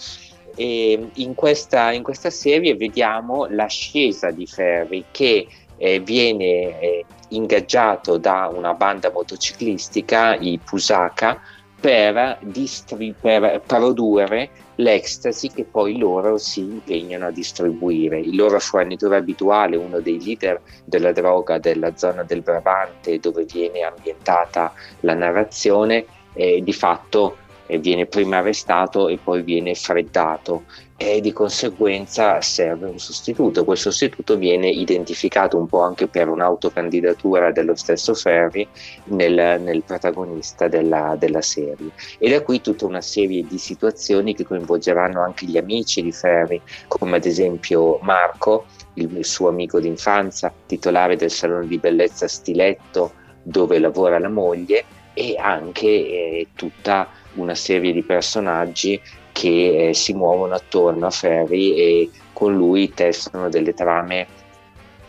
e 0.55 1.09
in 1.15 1.35
questa, 1.35 1.93
in 1.93 2.03
questa 2.03 2.31
serie 2.31 2.75
vediamo 2.75 3.47
l'ascesa 3.47 4.31
di 4.31 4.47
Ferry 4.47 5.05
che 5.11 5.47
eh, 5.77 6.01
viene 6.01 6.81
eh, 6.81 7.05
ingaggiato 7.29 8.19
da 8.19 8.51
una 8.53 8.75
banda 8.75 9.11
motociclistica 9.11 10.35
i 10.35 10.61
Pusaka 10.63 11.41
per, 11.81 12.39
distri- 12.43 13.15
per 13.19 13.63
produrre 13.67 14.51
l'ecstasy 14.77 15.51
che 15.51 15.65
poi 15.65 15.99
loro 15.99 16.37
si 16.39 16.61
impegnano 16.61 17.27
a 17.27 17.31
distribuire. 17.31 18.21
Il 18.21 18.37
loro 18.37 18.61
fornitore 18.61 19.17
abituale, 19.17 19.77
uno 19.77 20.01
dei 20.01 20.23
leader 20.23 20.61
della 20.85 21.13
droga 21.13 21.59
della 21.59 21.97
zona 21.97 22.23
del 22.23 22.43
Brabante 22.43 23.19
dove 23.19 23.45
viene 23.45 23.81
ambientata 23.83 24.73
la 25.01 25.15
narrazione, 25.15 26.05
eh, 26.35 26.63
di 26.63 26.73
fatto 26.73 27.37
viene 27.79 28.07
prima 28.07 28.39
arrestato 28.39 29.09
e 29.09 29.19
poi 29.23 29.43
viene 29.43 29.75
freddato 29.75 30.65
e 31.03 31.23
di 31.23 31.33
conseguenza 31.33 32.43
serve 32.43 32.87
un 32.87 32.99
sostituto. 32.99 33.65
Quel 33.65 33.79
sostituto 33.79 34.37
viene 34.37 34.69
identificato 34.69 35.57
un 35.57 35.67
po' 35.67 35.81
anche 35.81 36.09
per 36.09 36.29
un'autocandidatura 36.29 37.53
dello 37.53 37.75
stesso 37.75 38.13
Ferri 38.13 38.69
nel, 39.05 39.63
nel 39.63 39.83
protagonista 39.83 40.69
della, 40.69 41.17
della, 41.19 41.41
serie. 41.41 41.91
E 42.19 42.29
da 42.29 42.43
qui 42.43 42.61
tutta 42.61 42.85
una 42.85 43.01
serie 43.01 43.47
di 43.47 43.57
situazioni 43.57 44.35
che 44.35 44.45
coinvolgeranno 44.45 45.23
anche 45.23 45.47
gli 45.47 45.57
amici 45.57 46.03
di 46.03 46.13
Ferri, 46.13 46.61
come 46.87 47.17
ad 47.17 47.25
esempio 47.25 47.99
Marco, 48.03 48.67
il 48.95 49.25
suo 49.25 49.49
amico 49.49 49.81
d'infanzia, 49.81 50.53
titolare 50.67 51.17
del 51.17 51.31
salone 51.31 51.67
di 51.67 51.79
bellezza 51.79 52.29
Stiletto, 52.29 53.13
dove 53.43 53.79
lavora 53.79 54.19
la 54.19 54.29
moglie, 54.29 54.85
e 55.15 55.37
anche 55.39 55.87
eh, 55.87 56.47
tutta 56.55 57.09
una 57.35 57.55
serie 57.55 57.93
di 57.93 58.03
personaggi 58.03 59.01
che 59.33 59.89
eh, 59.89 59.95
si 59.95 60.13
muovono 60.13 60.55
attorno 60.55 61.07
a 61.07 61.11
Ferry 61.11 61.75
e 61.75 62.11
con 62.33 62.55
lui 62.55 62.93
testano 62.93 63.49
delle 63.49 63.75
trame 63.75 64.27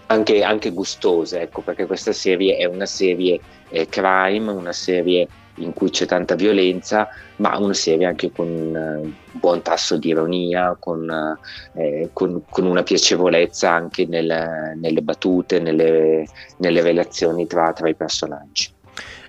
anche, 0.08 0.44
anche 0.44 0.72
gustose, 0.72 1.42
ecco, 1.42 1.62
perché 1.62 1.86
questa 1.86 2.12
serie 2.12 2.58
è 2.58 2.66
una 2.66 2.86
serie 2.86 3.40
eh, 3.70 3.88
crime, 3.88 4.52
una 4.52 4.74
serie 4.74 5.28
in 5.56 5.74
cui 5.74 5.90
c'è 5.90 6.06
tanta 6.06 6.36
violenza, 6.36 7.08
ma 7.38 7.58
una 7.58 7.74
serie 7.74 8.06
anche 8.06 8.32
con 8.32 8.48
un 8.48 9.04
uh, 9.04 9.38
buon 9.38 9.62
tasso 9.62 9.98
di 9.98 10.10
ironia, 10.10 10.76
con, 10.80 11.08
uh, 11.08 11.80
eh, 11.80 12.10
con, 12.14 12.44
con 12.50 12.66
una 12.66 12.84
piacevolezza 12.84 13.72
anche 13.72 14.06
nel, 14.06 14.74
nelle 14.76 15.02
battute, 15.02 15.60
nelle, 15.60 16.26
nelle 16.58 16.82
relazioni 16.82 17.48
tra, 17.48 17.72
tra 17.74 17.90
i 17.90 17.96
personaggi. 17.96 18.70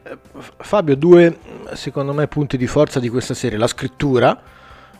Eh, 0.02 0.18
Fabio, 0.58 0.96
due 0.96 1.38
secondo 1.74 2.12
me 2.12 2.26
punti 2.26 2.56
di 2.56 2.66
forza 2.66 2.98
di 2.98 3.08
questa 3.08 3.34
serie, 3.34 3.56
la 3.56 3.66
scrittura 3.66 4.40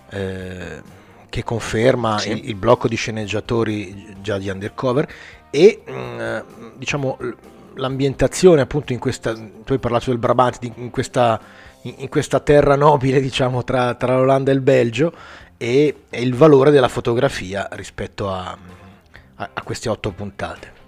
eh, 0.08 0.82
che 1.28 1.42
conferma 1.42 2.18
sì. 2.18 2.30
il, 2.30 2.48
il, 2.50 2.54
blocco 2.54 2.86
di 2.88 2.96
sceneggiatori 2.96 4.16
già 4.20 4.38
di 4.38 4.48
Undercover 4.48 5.08
e 5.50 5.82
mh, 5.84 5.92
mm, 5.92 6.38
diciamo 6.76 7.18
l'ambientazione 7.74 8.60
appunto 8.60 8.92
in 8.92 8.98
questa, 8.98 9.32
tu 9.32 9.72
hai 9.72 9.78
parlato 9.78 10.10
del 10.10 10.18
Brabant, 10.18 10.58
in 10.76 10.90
questa, 10.90 11.40
in 11.82 12.08
questa 12.08 12.38
terra 12.40 12.76
nobile 12.76 13.20
diciamo 13.20 13.64
tra, 13.64 13.94
tra 13.94 14.16
l'Olanda 14.16 14.50
e 14.50 14.54
il 14.54 14.60
Belgio 14.60 15.12
e, 15.56 15.96
e, 16.10 16.20
il 16.20 16.34
valore 16.34 16.70
della 16.70 16.88
fotografia 16.88 17.68
rispetto 17.72 18.30
a, 18.30 18.56
a, 19.36 19.50
a 19.52 19.62
queste 19.62 19.88
otto 19.88 20.10
puntate 20.12 20.80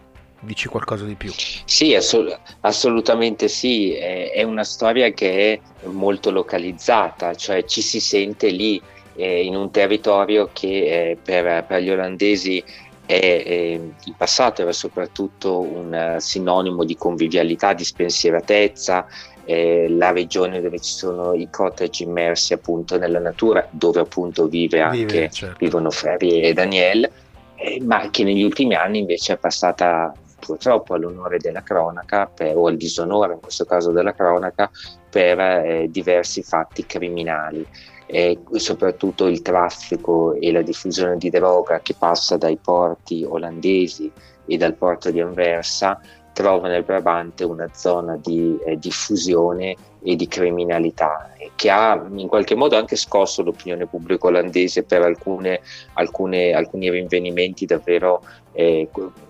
dici 0.45 0.69
qualcosa 0.69 1.05
di 1.05 1.15
più. 1.15 1.33
Sì, 1.65 1.95
assol- 1.95 2.37
assolutamente 2.61 3.49
sì, 3.49 3.93
è, 3.95 4.31
è, 4.33 4.43
una 4.43 4.65
storia 4.65 5.11
che 5.11 5.53
è 5.53 5.87
molto 5.87 6.31
localizzata, 6.31 7.35
cioè 7.35 7.65
ci 7.65 7.83
si 7.83 8.01
sente 8.01 8.49
lì 8.49 8.81
eh, 9.17 9.45
in 9.45 9.57
un 9.57 9.71
territorio 9.71 10.51
che 10.53 11.11
eh, 11.11 11.19
per, 11.23 11.65
per, 11.65 11.83
gli 11.83 11.91
olandesi 11.91 12.63
è, 13.07 13.43
è, 13.45 13.81
in 14.05 14.17
passato 14.17 14.63
era 14.63 14.73
soprattutto 14.73 15.61
un 15.61 16.15
uh, 16.17 16.21
sinonimo 16.21 16.85
di 16.85 16.97
convivialità, 16.97 17.75
di 17.75 17.85
spensieratezza, 17.85 19.07
eh, 19.45 19.89
la 19.89 20.11
regione 20.11 20.61
dove 20.61 20.81
ci 20.81 20.93
sono 20.93 21.35
i 21.35 21.49
cottage 21.51 22.03
immersi 22.03 22.55
appunto 22.55 22.99
nella 22.99 23.19
natura, 23.19 23.67
dove 23.71 24.01
appunto 24.01 24.47
vive 24.47 24.81
anche, 24.81 25.05
vive, 25.05 25.31
certo. 25.31 25.57
vivono 25.59 25.91
Ferri 25.91 26.41
e 26.41 26.53
Daniel, 26.55 27.11
eh, 27.57 27.81
ma 27.83 28.09
che 28.11 28.25
negli 28.25 28.43
ultimi 28.43 28.75
anni 28.75 29.01
invece 29.01 29.35
è 29.35 29.37
passata 29.37 30.13
purtroppo 30.45 30.95
all'onore 30.95 31.39
della 31.39 31.63
cronaca, 31.63 32.27
per, 32.27 32.57
o 32.57 32.67
al 32.67 32.77
disonore 32.77 33.35
in 33.35 33.41
questo 33.41 33.65
caso 33.65 33.91
della 33.91 34.15
cronaca, 34.15 34.71
per 35.09 35.39
eh, 35.39 35.89
diversi 35.91 36.43
fatti 36.43 36.85
criminali. 36.87 37.67
E 38.07 38.39
soprattutto 38.53 39.27
il 39.27 39.41
traffico 39.41 40.35
e 40.35 40.53
la 40.53 40.61
diffusione 40.61 41.17
di 41.17 41.31
droga 41.31 41.81
che 41.81 41.95
passa 41.99 42.37
dai 42.37 42.59
porti 42.59 43.25
olandesi 43.27 44.13
e 44.45 44.57
dal 44.59 44.75
porto 44.75 45.11
di 45.11 45.21
Anversa 45.21 45.99
trova 46.35 46.69
nel 46.69 46.83
Brabante 46.83 47.45
una 47.45 47.71
zona 47.73 48.17
di 48.17 48.59
eh, 48.67 48.77
diffusione 48.77 49.75
e 50.03 50.17
di 50.17 50.29
criminalità 50.29 51.33
che 51.55 51.71
ha 51.71 52.05
in 52.15 52.29
qualche 52.29 52.55
modo 52.55 52.77
anche 52.77 52.97
scosso 52.97 53.43
l'opinione 53.43 53.87
pubblica 53.87 54.27
olandese 54.27 54.83
per 54.83 55.01
alcune, 55.03 55.61
alcune, 55.95 56.53
alcuni 56.53 56.91
rinvenimenti 56.91 57.65
davvero 57.65 58.23
eh, 58.55 58.89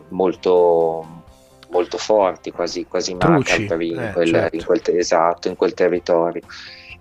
molto, 0.08 1.22
molto 1.70 1.98
forti, 1.98 2.52
quasi, 2.52 2.86
quasi 2.86 3.14
macabri 3.14 3.88
in, 3.88 3.98
eh, 3.98 4.26
certo. 4.26 4.56
in, 4.56 4.64
quel, 4.64 4.82
esatto, 4.96 5.48
in 5.48 5.56
quel 5.56 5.74
territorio. 5.74 6.42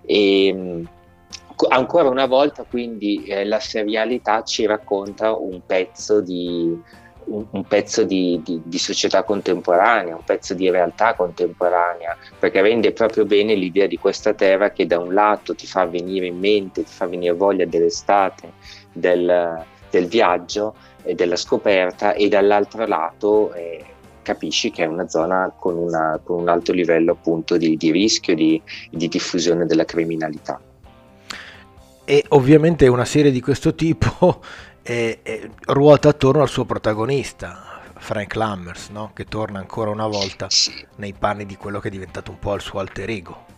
E, 0.04 0.84
ancora 1.68 2.08
una 2.08 2.26
volta 2.26 2.64
quindi 2.68 3.24
eh, 3.24 3.44
la 3.44 3.60
serialità 3.60 4.42
ci 4.42 4.66
racconta 4.66 5.36
un 5.36 5.60
pezzo 5.64 6.20
di, 6.20 6.76
un, 7.26 7.46
un 7.48 7.64
pezzo 7.64 8.04
di, 8.04 8.40
di, 8.44 8.60
di, 8.64 8.78
società 8.78 9.22
contemporanea, 9.22 10.16
un 10.16 10.24
pezzo 10.24 10.54
di 10.54 10.68
realtà 10.70 11.14
contemporanea, 11.14 12.16
perché 12.38 12.60
rende 12.60 12.92
proprio 12.92 13.24
bene 13.24 13.54
l'idea 13.54 13.86
di 13.86 13.98
questa 13.98 14.34
terra 14.34 14.70
che 14.70 14.86
da 14.86 14.98
un 14.98 15.14
lato 15.14 15.54
ti 15.54 15.66
fa 15.66 15.86
venire 15.86 16.26
in 16.26 16.38
mente, 16.38 16.82
ti 16.82 16.92
fa 16.92 17.06
venire 17.06 17.32
voglia 17.34 17.64
dell'estate, 17.64 18.52
del, 18.92 19.64
del 19.90 20.06
viaggio 20.06 20.74
della 21.14 21.36
scoperta 21.36 22.14
e 22.14 22.28
dall'altro 22.28 22.86
lato 22.86 23.52
eh, 23.52 23.84
capisci 24.22 24.70
che 24.70 24.84
è 24.84 24.86
una 24.86 25.08
zona 25.08 25.52
con, 25.56 25.76
una, 25.76 26.18
con, 26.22 26.40
un 26.40 26.48
alto 26.48 26.72
livello 26.72 27.12
appunto 27.12 27.58
di, 27.58 27.76
di 27.76 27.90
rischio, 27.90 28.34
di, 28.34 28.60
di 28.90 29.08
diffusione 29.08 29.66
della 29.66 29.84
criminalità 29.84 30.58
e 32.04 32.24
ovviamente 32.28 32.86
una 32.86 33.06
serie 33.06 33.30
di 33.30 33.40
questo 33.40 33.74
tipo 33.74 34.42
è, 34.82 35.18
è, 35.22 35.48
ruota 35.66 36.10
attorno 36.10 36.42
al 36.42 36.48
suo 36.48 36.64
protagonista, 36.64 37.80
Frank 37.96 38.34
Lammers, 38.34 38.88
no? 38.90 39.10
che 39.14 39.24
torna 39.24 39.58
ancora 39.58 39.90
una 39.90 40.06
volta 40.06 40.46
nei 40.96 41.14
panni 41.14 41.46
di 41.46 41.56
quello 41.56 41.80
che 41.80 41.88
è 41.88 41.90
diventato 41.90 42.30
un 42.30 42.38
po' 42.38 42.54
il 42.54 42.60
suo 42.60 42.78
alter 42.78 43.08
ego. 43.08 43.53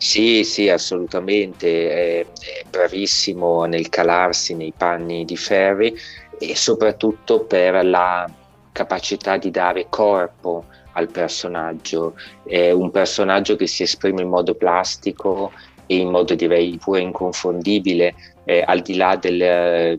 Sì, 0.00 0.44
sì, 0.44 0.68
assolutamente, 0.68 2.20
è, 2.20 2.20
è 2.20 2.64
bravissimo 2.70 3.64
nel 3.64 3.88
calarsi 3.88 4.54
nei 4.54 4.72
panni 4.76 5.24
di 5.24 5.36
Ferry 5.36 5.92
e 6.38 6.54
soprattutto 6.54 7.44
per 7.44 7.84
la 7.84 8.30
capacità 8.70 9.36
di 9.36 9.50
dare 9.50 9.86
corpo 9.88 10.66
al 10.92 11.08
personaggio, 11.10 12.14
è 12.44 12.70
un 12.70 12.92
personaggio 12.92 13.56
che 13.56 13.66
si 13.66 13.82
esprime 13.82 14.22
in 14.22 14.28
modo 14.28 14.54
plastico 14.54 15.50
e 15.86 15.96
in 15.96 16.10
modo 16.10 16.34
direi 16.34 16.78
pure 16.78 17.00
inconfondibile, 17.00 18.14
eh, 18.44 18.62
al 18.64 18.80
di 18.82 18.94
là 18.94 19.16
del, 19.16 19.98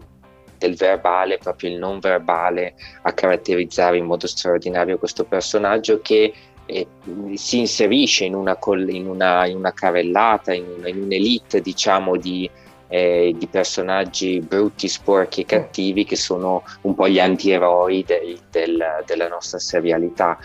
del 0.57 0.75
verbale, 0.75 1.39
proprio 1.39 1.71
il 1.71 1.77
non 1.77 1.99
verbale 1.99 2.75
a 3.01 3.11
caratterizzare 3.11 3.97
in 3.97 4.05
modo 4.05 4.27
straordinario 4.27 4.97
questo 4.97 5.25
personaggio 5.25 5.99
che 6.01 6.33
eh, 6.69 6.87
si 7.35 7.59
inserisce 7.59 8.25
in 8.25 8.35
una, 8.35 8.57
in 8.87 9.07
una, 9.07 9.47
in 9.47 9.57
una 9.57 9.73
carrellata, 9.73 10.53
in, 10.53 10.65
una, 10.77 10.87
in, 10.87 11.01
un'elite 11.01 11.61
diciamo 11.61 12.15
di, 12.15 12.49
eh, 12.87 13.33
di, 13.35 13.47
personaggi 13.47 14.39
brutti, 14.39 14.87
sporchi 14.87 15.41
e 15.41 15.45
cattivi 15.45 16.05
che 16.05 16.15
sono 16.15 16.63
un 16.81 16.93
po' 16.93 17.09
gli 17.09 17.19
antieroi 17.19 18.03
del, 18.05 18.39
del, 18.51 19.03
della 19.05 19.27
nostra 19.27 19.57
serialità. 19.57 20.37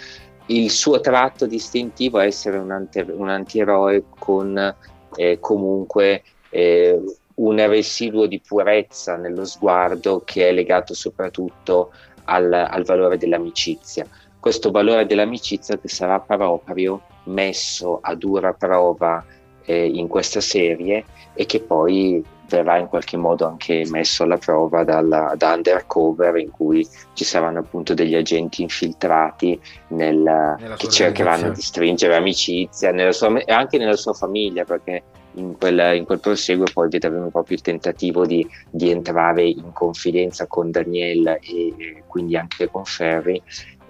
Il 0.47 0.71
suo 0.71 1.01
tratto 1.01 1.47
distintivo 1.47 2.19
è 2.19 2.27
essere 2.27 2.57
un, 2.57 2.71
anti, 2.71 3.01
un 3.01 3.29
antieroe 3.29 4.05
con 4.19 4.75
eh, 5.17 5.39
comunque 5.41 6.23
eh, 6.49 7.01
un 7.37 7.67
residuo 7.67 8.27
di 8.27 8.41
purezza 8.41 9.17
nello 9.17 9.45
sguardo 9.45 10.23
che 10.25 10.49
è 10.49 10.53
legato 10.53 10.95
soprattutto 10.95 11.93
al, 12.25 12.53
al 12.53 12.85
valore 12.85 13.19
dell'amicizia. 13.19 14.07
Questo 14.45 14.71
valore 14.71 15.07
dell'amicizia 15.07 15.79
che 15.79 15.89
sarà 15.89 16.21
proprio 16.21 17.01
messo 17.25 18.01
a 18.03 18.15
dura 18.15 18.53
prova 18.53 19.25
eh, 19.65 19.87
in 19.87 20.07
questa 20.07 20.43
serie 20.43 21.07
e 21.33 21.47
che 21.47 21.61
poi 21.61 22.23
verrà 22.47 22.77
in 22.77 22.89
qualche 22.89 23.17
modo 23.17 23.47
anche 23.47 23.87
messo 23.89 24.23
alla 24.23 24.37
prova 24.37 24.85
dalla, 24.85 25.33
da 25.35 25.55
undercover 25.55 26.37
in 26.37 26.51
cui 26.51 26.87
ci 27.15 27.25
saranno 27.25 27.61
appunto 27.61 27.95
degli 27.95 28.15
agenti 28.15 28.61
infiltrati 28.61 29.59
nel, 29.89 30.75
che 30.77 30.89
cercheranno 30.89 31.49
di 31.49 31.63
stringere 31.63 32.15
amicizia 32.15 32.93
nella 32.93 33.13
sua, 33.13 33.43
anche 33.47 33.79
nella 33.79 33.97
sua 33.97 34.13
famiglia 34.13 34.65
perché 34.65 35.05
in 35.35 35.57
quel, 35.59 35.97
in 35.97 36.05
quel 36.05 36.21
proseguo 36.21 36.67
poi 36.73 36.89
vedremo 36.89 37.29
proprio 37.29 37.57
il 37.57 37.63
tentativo 37.63 38.27
di, 38.27 38.47
di 38.71 38.91
entrare 38.91 39.45
in 39.45 39.73
confidenza 39.73 40.47
con 40.47 40.71
Daniel 40.71 41.27
e, 41.27 41.75
e 41.77 42.03
quindi 42.07 42.37
anche 42.37 42.69
con 42.69 42.85
Ferry 42.85 43.41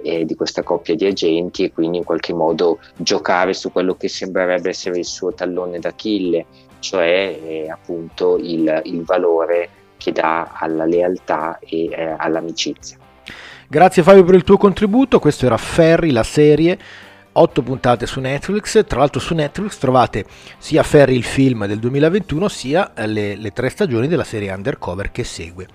eh, 0.02 0.24
di 0.24 0.34
questa 0.34 0.62
coppia 0.62 0.94
di 0.94 1.06
agenti 1.06 1.64
e 1.64 1.72
quindi 1.72 1.98
in 1.98 2.04
qualche 2.04 2.34
modo 2.34 2.78
giocare 2.96 3.54
su 3.54 3.72
quello 3.72 3.94
che 3.94 4.08
sembrerebbe 4.08 4.68
essere 4.68 4.98
il 4.98 5.04
suo 5.04 5.32
tallone 5.32 5.78
d'Achille 5.78 6.46
cioè 6.84 7.38
eh, 7.42 7.70
appunto 7.70 8.36
il, 8.36 8.82
il, 8.84 9.02
valore 9.04 9.70
che 9.96 10.12
dà 10.12 10.50
alla 10.52 10.84
lealtà 10.84 11.58
e 11.58 11.86
eh, 11.86 12.14
all'amicizia. 12.18 12.98
Grazie 13.66 14.02
Fabio 14.02 14.22
per 14.22 14.34
il 14.34 14.44
tuo 14.44 14.58
contributo, 14.58 15.18
questo 15.18 15.46
era 15.46 15.56
Ferry, 15.56 16.10
la 16.10 16.22
serie 16.22 16.78
otto 17.34 17.62
puntate 17.62 18.06
su 18.06 18.20
Netflix, 18.20 18.84
tra 18.86 18.98
l'altro 18.98 19.20
su 19.20 19.34
Netflix 19.34 19.78
trovate 19.78 20.24
sia 20.58 20.82
Ferry 20.82 21.14
il 21.14 21.24
film 21.24 21.66
del 21.66 21.78
2021 21.78 22.48
sia 22.48 22.92
le, 23.06 23.36
le 23.36 23.50
tre 23.52 23.68
stagioni 23.68 24.08
della 24.08 24.24
serie 24.24 24.52
Undercover 24.52 25.10
che 25.10 25.24
segue 25.24 25.66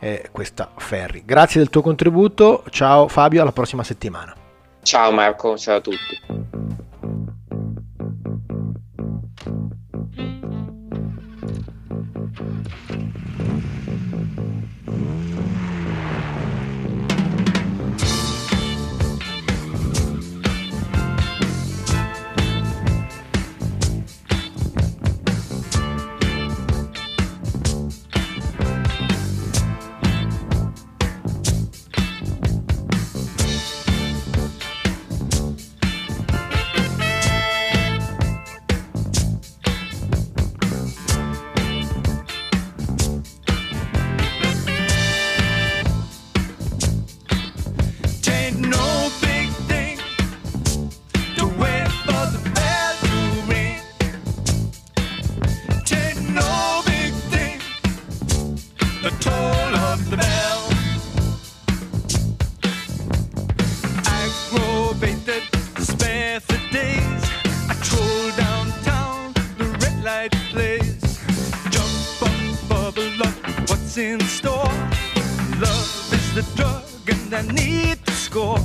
eh, 0.00 0.28
questa 0.30 0.70
Ferry. 0.76 1.22
Grazie 1.24 1.60
del 1.60 1.70
tuo 1.70 1.82
contributo, 1.82 2.64
ciao 2.70 3.08
Fabio, 3.08 3.42
alla 3.42 3.52
prossima 3.52 3.82
settimana. 3.82 4.34
Ciao 4.82 5.10
Marco, 5.12 5.56
ciao 5.56 5.76
a 5.76 5.80
tutti. 5.80 7.36
in 73.98 74.20
store. 74.20 74.70
Love 75.60 76.12
is 76.12 76.34
the 76.34 76.44
drug, 76.54 76.84
and 77.08 77.34
I 77.34 77.42
need 77.52 78.04
to 78.06 78.12
score. 78.12 78.58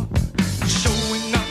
Showing 0.68 1.36
up. 1.36 1.43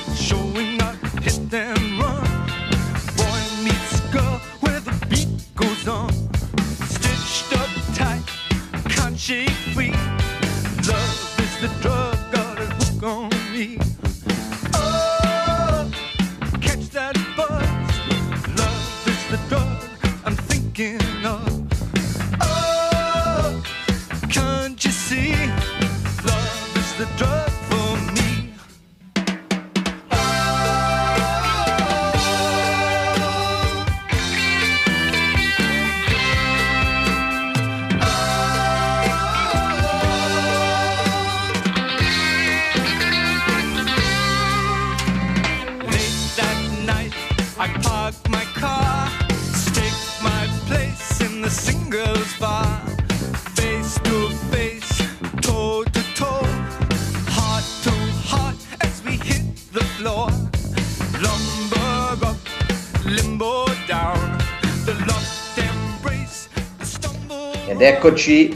Eccoci 68.04 68.52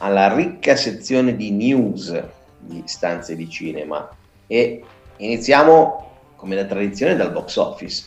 alla 0.00 0.34
ricca 0.34 0.76
sezione 0.76 1.34
di 1.34 1.50
news 1.50 2.22
di 2.58 2.82
stanze 2.84 3.34
di 3.34 3.48
cinema. 3.48 4.06
E 4.46 4.84
iniziamo 5.16 6.10
come 6.36 6.56
da 6.56 6.64
tradizione 6.64 7.16
dal 7.16 7.32
box 7.32 7.56
office. 7.56 8.04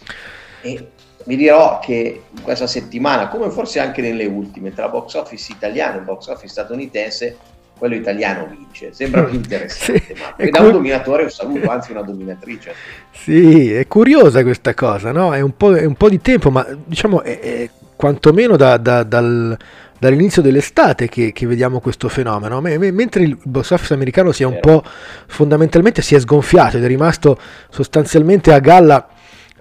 E 0.62 0.90
vi 1.24 1.36
dirò 1.38 1.80
che 1.80 2.26
questa 2.40 2.68
settimana 2.68 3.30
come 3.30 3.50
forse 3.50 3.80
anche 3.80 4.04
nelle 4.04 4.26
ultime 4.26 4.76
tra 4.76 4.88
box 4.88 5.16
office 5.16 5.52
italiano 5.52 5.98
e 5.98 6.02
box 6.02 6.28
office 6.28 6.50
statunitense 6.50 7.36
quello 7.76 7.96
italiano 7.96 8.46
vince. 8.46 8.94
Sembra 8.94 9.24
più 9.24 9.34
interessante 9.42 10.16
sì, 10.16 10.22
ma 10.38 10.50
da 10.52 10.62
un 10.62 10.72
dominatore 10.72 11.24
un 11.24 11.32
saluto 11.32 11.68
anzi 11.68 11.94
una 11.94 12.04
dominatrice. 12.04 12.76
Sì 13.10 13.74
è 13.74 13.88
curiosa 13.88 14.44
questa 14.44 14.76
cosa 14.76 15.12
no? 15.12 15.34
è, 15.34 15.42
un 15.42 15.54
è, 15.58 15.84
un 15.84 15.96
po', 15.96 16.10
di 16.10 16.22
tempo 16.22 16.52
ma 16.52 16.64
diciamo 16.86 17.24
è, 17.24 17.40
è 17.40 17.70
quantomeno 17.96 18.56
da, 18.56 18.78
da, 18.78 19.02
dal 19.02 19.58
dall'inizio 20.00 20.42
dell'estate 20.42 21.08
che, 21.08 21.32
che 21.32 21.48
vediamo 21.48 21.80
questo 21.80 22.10
fenomeno, 22.10 22.62
mentre 22.62 23.24
il 23.24 23.38
box 23.42 23.72
office 23.72 23.94
americano 23.94 24.32
si 24.32 24.44
è 24.44 24.46
un 24.46 24.60
po' 24.60 24.84
fondamentalmente 25.28 26.02
si 26.02 26.16
è 26.16 26.20
sgonfiato 26.20 26.78
ed 26.78 26.84
è 26.84 26.88
rimasto 26.88 27.40
sostanzialmente 27.70 28.54
a 28.54 28.60
galla 28.60 29.08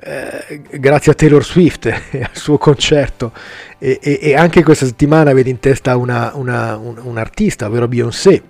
eh, 0.07 0.61
grazie 0.79 1.13
a 1.13 1.15
Taylor 1.15 1.43
Swift 1.43 1.87
e 2.11 2.23
al 2.23 2.37
suo 2.37 2.59
concerto. 2.59 3.33
E, 3.79 3.99
e, 4.03 4.19
e, 4.21 4.35
anche 4.37 4.63
questa 4.63 4.85
settimana 4.85 5.33
vede 5.33 5.51
in 5.51 5.59
testa 5.59 5.97
una, 5.97 6.33
una, 6.35 6.77
un, 6.77 6.99
un 7.03 7.17
artista, 7.17 7.67
ovvero 7.67 7.89
Beyoncé. 7.89 8.43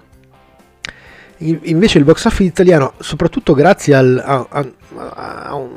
Invece 1.39 1.99
il 1.99 2.05
box 2.05 2.25
office 2.25 2.45
italiano, 2.45 2.95
soprattutto 2.99 3.55
grazie 3.55 3.95
al, 3.95 4.23
a, 4.25 4.47
a, 4.49 4.67
a, 5.49 5.55
un, 5.55 5.69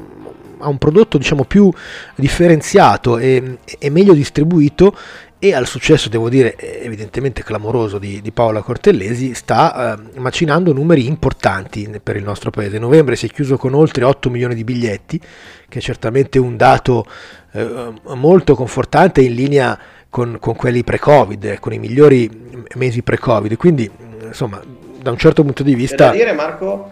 a, 0.60 0.70
un, 0.70 0.78
prodotto 0.78 1.18
diciamo 1.18 1.44
più 1.44 1.70
differenziato 2.16 3.18
e, 3.18 3.58
e 3.78 3.90
meglio 3.90 4.14
distribuito, 4.14 4.96
e 5.40 5.54
al 5.54 5.68
successo, 5.68 6.10
devo 6.10 6.30
dire, 6.30 6.58
evidentemente 6.58 7.44
clamoroso 7.44 8.00
di, 8.00 8.22
di 8.22 8.32
Paola 8.32 8.62
Cortellesi, 8.62 9.36
sta 9.36 9.96
eh, 9.96 10.20
macinando 10.20 10.74
numeri 10.74 11.06
importanti 11.06 11.88
per 12.02 12.16
il 12.16 12.24
nostro 12.24 12.50
paese. 12.50 12.80
Novembre 12.80 13.16
si 13.16 13.28
è 13.28 13.30
chiuso 13.30 13.56
con 13.56 13.76
oltre 13.76 14.04
8 14.04 14.32
milioni 14.32 14.56
di 14.56 14.64
biglietti, 14.64 15.22
che 15.70 15.80
è 15.80 15.82
certamente 15.82 16.40
un 16.40 16.58
dato 16.58 17.06
eh, 17.52 17.94
molto 18.16 18.56
confortante 18.56 19.22
in 19.22 19.36
linea 19.36 19.80
con, 20.10 20.38
con 20.40 20.56
quelli 20.56 20.84
pre-Covid, 20.84 21.60
con 21.60 21.72
i 21.72 21.78
migliori 21.78 22.30
mesi 22.76 23.04
pre-Covid. 23.04 23.56
Quindi, 23.58 23.90
insomma, 24.24 24.60
da 25.00 25.12
un 25.12 25.18
certo 25.18 25.44
punto 25.44 25.62
di 25.62 25.76
vista... 25.76 26.08
Da 26.08 26.12
dire, 26.14 26.34
Marco, 26.34 26.90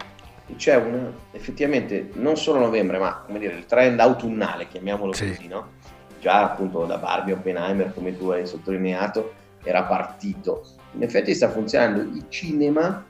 c'è 0.56 0.76
una, 0.76 1.12
effettivamente 1.32 2.10
non 2.14 2.38
solo 2.38 2.60
novembre, 2.60 3.00
ma 3.00 3.24
come 3.26 3.40
dire, 3.40 3.56
il 3.56 3.66
trend 3.66 4.00
autunnale, 4.00 4.68
chiamiamolo 4.68 5.14
sì. 5.14 5.30
così, 5.30 5.48
no? 5.48 5.70
Già 6.26 6.42
appunto 6.42 6.86
da 6.86 6.98
Barbie 6.98 7.36
Oppenheimer, 7.36 7.94
come 7.94 8.18
tu 8.18 8.30
hai 8.30 8.48
sottolineato, 8.48 9.34
era 9.64 9.84
partito. 9.84 10.66
In 10.94 11.04
effetti 11.04 11.36
sta 11.36 11.52
funzionando, 11.52 12.02
i 12.02 12.26
cinema 12.30 13.06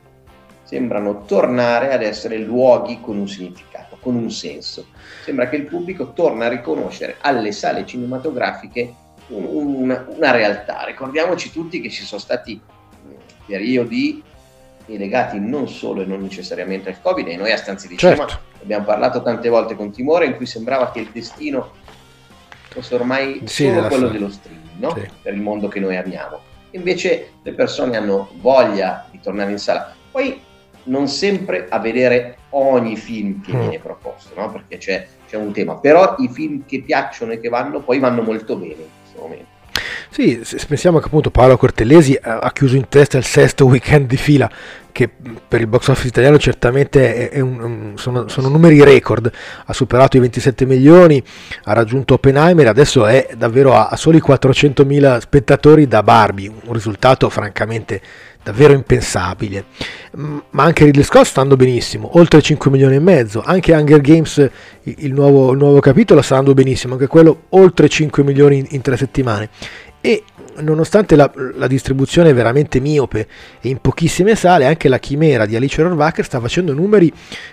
sembrano 0.63 1.24
tornare 1.24 1.93
ad 1.93 2.01
essere 2.01 2.38
luoghi 2.39 2.99
con 2.99 3.18
un 3.18 3.30
significato, 3.30 3.97
con 4.01 4.16
un 4.16 4.30
senso. 4.30 4.88
Sembra 5.24 5.47
che 5.47 5.55
il 5.55 5.63
pubblico 5.63 6.11
torna 6.11 6.47
a 6.47 6.49
riconoscere 6.49 7.16
alle 7.22 7.53
sale 7.53 7.86
cinematografiche 7.86 8.93
un, 9.28 9.45
un, 9.45 10.05
una 10.18 10.32
realtà. 10.32 10.84
Ricordiamoci 10.84 11.53
tutti 11.53 11.80
che 11.80 11.89
ci 11.89 12.03
sono 12.03 12.20
stati 12.20 12.59
periodi 13.45 14.22
legati 14.88 15.39
non 15.39 15.70
solo 15.70 16.01
e 16.01 16.05
non 16.05 16.22
necessariamente 16.22 16.89
al 16.89 17.01
Covid, 17.01 17.28
e 17.30 17.38
noi 17.38 17.53
a 17.53 17.57
stanze 17.57 17.88
di 17.88 17.97
certo. 17.97 18.26
cinema 18.28 18.39
abbiamo 18.61 18.84
parlato 18.84 19.22
tante 19.22 19.47
volte 19.47 19.76
con 19.76 19.91
timore 19.91 20.26
in 20.26 20.36
cui 20.36 20.45
sembrava 20.45 20.91
che 20.91 20.99
il 20.99 21.09
destino 21.13 21.72
fosse 22.76 22.95
ormai 22.95 23.41
sì, 23.45 23.67
solo 23.67 23.88
quello 23.88 24.07
dello 24.09 24.30
streaming, 24.30 24.80
no? 24.80 24.93
sì. 24.95 25.07
per 25.21 25.34
il 25.34 25.41
mondo 25.41 25.69
che 25.69 25.80
noi 25.80 25.95
abbiamo. 25.95 26.39
Invece 26.71 27.32
le 27.41 27.53
persone 27.53 27.95
hanno 27.95 28.30
voglia 28.41 29.07
di 29.09 29.19
tornare 29.21 29.51
in 29.51 29.57
sala. 29.57 29.95
Poi 30.11 30.41
non 30.84 31.07
sempre 31.07 31.67
a 31.69 31.80
vedere 31.80 32.38
ogni 32.49 32.97
film 32.97 33.41
che 33.41 33.53
mm. 33.53 33.59
viene 33.59 33.80
proposto, 33.80 34.34
no? 34.36 34.51
perché 34.51 34.78
c'è, 34.78 35.07
c'è 35.26 35.38
un 35.38 35.53
tema, 35.53 35.78
però 35.78 36.15
i 36.19 36.28
film 36.28 36.65
che 36.65 36.82
piacciono 36.82 37.32
e 37.32 37.39
che 37.39 37.47
vanno 37.47 37.80
poi 37.80 37.99
vanno 37.99 38.21
molto 38.21 38.57
bene 38.57 38.73
in 38.73 38.89
questo 39.01 39.21
momento. 39.21 39.55
Sì, 40.10 40.41
se 40.43 40.58
pensiamo 40.68 40.99
che 40.99 41.08
appunto 41.08 41.32
Paolo 41.32 41.58
Cortellesi 41.58 42.18
ha 42.22 42.51
chiuso 42.51 42.76
in 42.76 42.88
testa 42.88 43.18
il 43.18 43.26
sesto 43.26 43.66
weekend 43.66 44.08
di 44.08 44.18
fila 44.18 44.49
che 44.95 45.10
per 45.45 45.60
il 45.60 45.68
box 45.68 45.89
office 45.89 46.08
italiano 46.08 46.38
certamente 46.38 47.28
è 47.28 47.41
un, 47.41 47.95
sono, 47.97 48.30
sono, 48.30 48.47
numeri 48.47 48.82
record, 48.82 49.30
ha 49.66 49.74
superato 49.74 50.16
i 50.16 50.22
27 50.22 50.66
milioni, 50.66 51.22
ha 51.64 51.74
raggiunto 51.74 52.14
Oppenheimer, 52.14 52.66
adesso 52.70 53.06
è 53.06 53.28
davvero 53.36 53.74
a, 53.74 53.88
a 53.88 53.97
soli 53.97 54.24
400.000 54.26 55.18
spettatori 55.20 55.86
da 55.86 56.01
Barbie, 56.01 56.49
un 56.49 56.72
risultato 56.72 57.30
francamente 57.30 58.01
davvero 58.45 58.74
impensabile. 58.74 59.66
Ma 60.51 60.64
anche 60.64 60.86
Ridley 60.86 61.03
Scott 61.03 61.26
sta 61.26 61.41
andando 61.41 61.62
benissimo, 61.62 62.18
oltre 62.20 62.41
5 62.41 62.70
milioni 62.70 62.95
e 62.95 62.99
mezzo. 62.99 63.41
Anche 63.43 63.74
Hunger 63.74 63.99
Games, 64.01 64.49
il 64.84 65.12
nuovo, 65.12 65.51
il 65.51 65.58
nuovo 65.58 65.80
capitolo, 65.80 66.22
sta 66.22 66.36
andando 66.36 66.53
benissimo, 66.53 66.93
anche 66.93 67.08
quello 67.08 67.45
oltre 67.49 67.89
5 67.89 68.24
milioni 68.24 68.60
in, 68.60 68.68
in 68.70 68.82
tre 68.82 68.97
settimane. 68.97 69.49
E 70.06 70.24
nonostante 70.58 71.16
la, 71.16 71.32
la, 71.56 71.66
distribuzione 71.66 72.32
veramente 72.32 72.80
miope 72.80 73.28
e 73.60 73.70
in 73.70 73.80
pochissime 73.82 74.36
sale, 74.36 74.68
anche 74.68 74.88
la 74.88 74.99
chimera 74.99 75.47
di 75.47 75.56
Alice 75.56 75.82
Rohrwacher 75.82 76.24
sta 76.24 76.39
facendo 76.39 76.76
numeri 76.76 77.12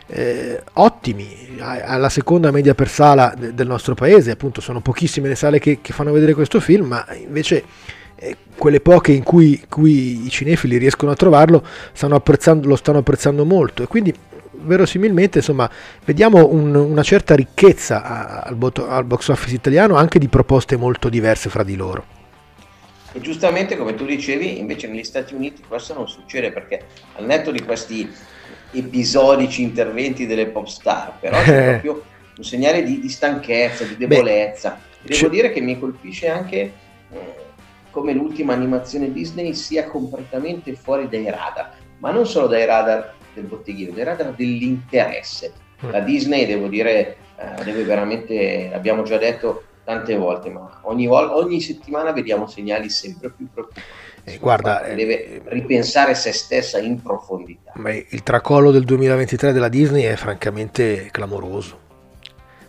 eh, 0.09 0.63
ottimi, 0.75 1.57
alla 1.61 2.11
seconda 2.11 2.51
media 2.51 2.75
per 2.75 2.91
sala 2.91 3.33
de, 3.35 3.55
del 3.55 3.67
nostro 3.67 3.95
paese, 3.95 4.33
appunto 4.33 4.61
sono 4.61 4.83
pochissime 4.83 5.29
le 5.29 5.35
sale 5.35 5.59
che, 5.59 5.79
che 5.81 5.95
fanno 5.95 6.13
vedere 6.13 6.35
questo 6.35 6.61
film, 6.61 6.89
ma 6.89 7.07
invece 7.25 7.65
eh, 8.17 8.37
quelle 8.55 8.81
poche 8.81 9.13
in 9.13 9.23
cui, 9.23 9.65
cui, 9.67 10.27
i 10.27 10.29
cinefili 10.29 10.77
riescono 10.77 11.11
a 11.11 11.15
trovarlo 11.17 11.65
stanno 11.95 12.23
lo 12.65 12.77
stanno 12.77 12.99
apprezzando 12.99 13.47
molto 13.47 13.83
e 13.83 13.87
quindi 13.87 14.15
verosimilmente 14.51 15.39
insomma 15.39 15.71
vediamo 16.05 16.47
un, 16.47 16.75
una 16.75 17.03
certa 17.03 17.35
ricchezza 17.35 18.43
al, 18.45 18.59
al 18.89 19.05
box 19.07 19.29
office 19.29 19.55
italiano 19.55 19.95
anche 19.95 20.19
di 20.19 20.29
proposte 20.29 20.77
molto 20.77 21.09
diverse 21.09 21.49
fra 21.49 21.63
di 21.63 21.77
loro. 21.77 22.21
E 23.13 23.21
giustamente, 23.21 23.77
come 23.77 23.95
tu 23.95 24.05
dicevi, 24.05 24.59
invece 24.59 24.89
negli 24.89 25.05
Stati 25.05 25.35
Uniti 25.35 25.63
questo 25.67 25.95
non 25.95 26.09
succede 26.09 26.51
perché 26.51 26.87
al 27.17 27.27
netto 27.27 27.51
di 27.51 27.63
questi 27.63 28.11
episodici 28.73 29.63
interventi 29.63 30.27
delle 30.27 30.47
pop 30.47 30.67
star, 30.67 31.19
però 31.21 31.41
c'è 31.43 31.79
proprio 31.81 32.03
un 32.37 32.45
segnale 32.45 32.83
di, 32.83 33.01
di 33.01 33.09
stanchezza, 33.09 33.85
di 33.85 33.97
debolezza. 33.97 34.81
Beh, 35.03 35.15
Devo 35.15 35.29
dire 35.29 35.53
che 35.53 35.61
mi 35.61 35.79
colpisce 35.79 36.29
anche 36.29 36.73
eh, 37.11 37.35
come 37.91 38.15
l'ultima 38.15 38.55
animazione 38.55 39.13
Disney 39.13 39.55
sia 39.55 39.85
completamente 39.85 40.75
fuori 40.75 41.09
dai 41.09 41.29
radar, 41.29 41.73
ma 41.99 42.11
non 42.11 42.27
solo 42.27 42.47
dai 42.47 42.65
radar 42.65 43.15
del 43.35 43.45
botteghino, 43.45 43.93
dai 43.93 44.05
radar 44.05 44.33
dell'interesse. 44.33 45.53
Mm. 45.85 45.91
La 45.91 46.01
Disney, 46.01 46.47
devo 46.47 46.69
dire, 46.69 47.17
eh, 47.37 47.65
deve 47.65 47.85
veramente, 47.85 48.71
abbiamo 48.73 49.03
già 49.03 49.19
detto, 49.19 49.65
tante 49.85 50.16
volte, 50.16 50.51
ma 50.51 50.80
ogni, 50.83 51.07
vol- 51.07 51.30
ogni 51.30 51.61
settimana 51.61 52.12
vediamo 52.12 52.47
segnali 52.47 52.89
sempre 52.89 53.30
più 53.30 53.49
preoccupanti. 53.53 53.89
Eh, 54.24 54.39
guarda, 54.39 54.83
deve 54.95 55.24
eh, 55.24 55.43
ripensare 55.47 56.14
se 56.14 56.33
stessa 56.33 56.78
in 56.78 57.03
profondità. 57.03 57.72
Ma 57.74 57.93
il 57.93 58.22
tracollo 58.22 58.70
del 58.70 58.85
2023 58.85 59.53
della 59.53 59.68
Disney 59.68 60.05
è 60.05 60.14
francamente 60.14 61.09
clamoroso 61.11 61.80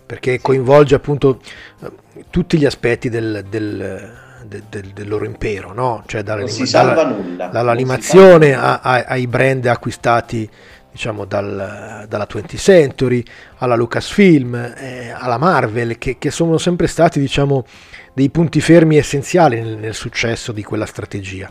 perché 0.06 0.42
coinvolge 0.42 0.96
appunto 0.96 1.40
eh, 1.82 1.92
tutti 2.30 2.58
gli 2.58 2.66
aspetti 2.66 3.10
del, 3.10 3.46
del, 3.50 4.12
del, 4.46 4.92
del 4.94 5.08
loro 5.08 5.26
impero, 5.26 5.74
no? 5.74 6.04
cioè 6.06 6.24
dall'anima- 6.24 6.70
dalla, 6.70 7.48
dall'animazione 7.48 8.54
a, 8.54 8.80
a, 8.82 9.06
ai 9.08 9.28
brand 9.28 9.66
acquistati 9.66 10.48
diciamo 10.94 11.26
dal, 11.26 12.06
dalla 12.08 12.28
20th 12.30 12.56
Century 12.56 13.24
alla 13.58 13.76
Lucasfilm, 13.76 14.54
eh, 14.78 15.10
alla 15.10 15.40
Marvel, 15.40 15.98
che, 15.98 16.18
che, 16.20 16.30
sono 16.30 16.60
sempre 16.60 16.86
stati 16.86 17.20
diciamo, 17.20 17.66
dei 18.14 18.30
punti 18.30 18.62
fermi 18.62 18.98
essenziali 18.98 19.60
nel, 19.60 19.78
nel, 19.78 19.96
successo 19.96 20.52
di 20.52 20.64
quella 20.64 20.86
strategia, 20.86 21.50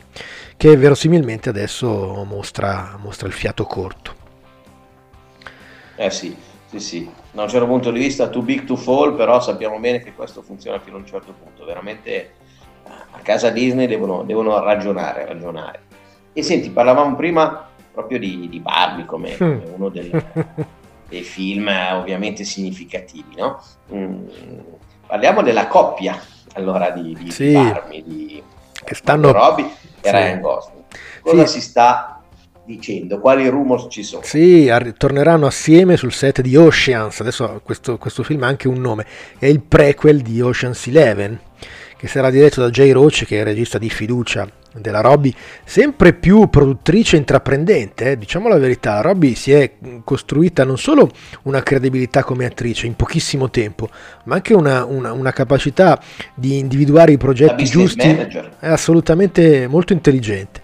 che 0.57 0.77
verosimilmente 0.77 1.49
adesso 1.49 2.25
mostra, 2.25 2.97
mostra 3.03 3.27
il 3.27 3.35
fiato 3.35 3.65
corto. 3.65 4.15
Eh 5.97 6.11
sì, 6.11 6.37
sì, 6.67 6.79
sì. 6.79 7.11
Da 7.33 7.43
un 7.43 7.49
certo 7.49 7.67
punto 7.67 7.91
di 7.91 7.99
vista 7.99 8.29
too 8.29 8.43
big 8.43 8.65
to 8.65 8.77
fall, 8.77 9.17
però 9.17 9.41
sappiamo 9.41 9.77
bene 9.81 9.99
che 9.99 10.13
questo 10.13 10.41
funziona 10.43 10.79
fino 10.79 10.97
a 10.97 11.01
un 11.01 11.07
certo 11.07 11.35
punto. 11.37 11.65
Veramente 11.65 12.35
a 12.85 13.19
casa 13.23 13.51
Disney 13.51 13.89
devono, 13.89 14.23
devono 14.23 14.63
ragionare, 14.63 15.27
ragionare. 15.27 15.81
E 16.33 16.43
senti, 16.45 16.71
parlavamo 16.71 17.17
prima 17.17 17.71
proprio 17.93 18.19
di, 18.19 18.49
di 18.49 18.61
Barbie 18.61 19.05
come, 19.05 19.37
come 19.37 19.63
uno 19.75 19.89
del, 19.89 20.11
dei 21.09 21.23
film 21.23 21.71
ovviamente 21.93 22.45
significativi. 22.45 23.37
No? 23.37 23.63
Mm, 23.93 24.27
parliamo 25.07 25.43
della 25.43 25.67
coppia 25.67 26.21
allora 26.55 26.91
di, 26.91 27.15
di 27.15 27.31
sì, 27.31 27.53
Barbie, 27.53 28.03
di 28.03 28.43
che 28.85 28.95
stanno... 28.95 29.31
Robbie 29.33 29.67
e 30.01 30.09
sì. 30.09 30.11
Ryan 30.11 30.41
Gosling. 30.41 30.83
Cosa 31.21 31.47
sì. 31.47 31.61
si 31.61 31.67
sta 31.67 32.23
dicendo? 32.65 33.21
Quali 33.21 33.49
rumors 33.49 33.87
ci 33.89 34.03
sono? 34.03 34.23
Sì, 34.23 34.71
torneranno 34.97 35.47
assieme 35.47 35.97
sul 35.97 36.13
set 36.13 36.41
di 36.41 36.57
Oceans, 36.57 37.21
adesso 37.21 37.61
questo, 37.63 37.99
questo 37.99 38.23
film 38.23 38.43
ha 38.43 38.47
anche 38.47 38.69
un 38.69 38.81
nome, 38.81 39.07
è 39.39 39.47
il 39.47 39.63
prequel 39.63 40.21
di 40.21 40.41
Oceans 40.41 40.87
Eleven 40.87 41.41
che 42.03 42.09
sarà 42.09 42.31
diretto 42.31 42.61
da 42.61 42.69
Jay 42.69 42.91
Roach, 42.91 43.25
che 43.25 43.37
è 43.37 43.39
il 43.39 43.45
regista 43.45 43.79
di 43.79 43.89
fiducia 43.89 44.51
della 44.75 45.01
Robby, 45.01 45.33
sempre 45.65 46.13
più 46.13 46.49
produttrice 46.49 47.15
intraprendente, 47.15 48.11
eh? 48.11 48.19
diciamo 48.19 48.49
la 48.49 48.59
verità, 48.59 48.95
la 48.95 49.03
Robby 49.03 49.37
si 49.37 49.53
è 49.53 49.75
costruita 50.03 50.65
non 50.65 50.79
solo 50.79 51.09
una 51.43 51.63
credibilità 51.63 52.25
come 52.25 52.45
attrice 52.45 52.89
in 52.89 52.97
pochissimo 52.97 53.51
tempo, 53.51 53.89
ma 54.25 54.35
anche 54.35 54.53
una, 54.53 54.85
una, 54.85 55.13
una 55.13 55.31
capacità 55.31 56.03
di 56.35 56.59
individuare 56.59 57.13
i 57.13 57.19
progetti 57.19 57.63
giusti, 57.67 58.09
manager. 58.09 58.57
è 58.59 58.67
assolutamente 58.67 59.69
molto 59.69 59.93
intelligente. 59.93 60.61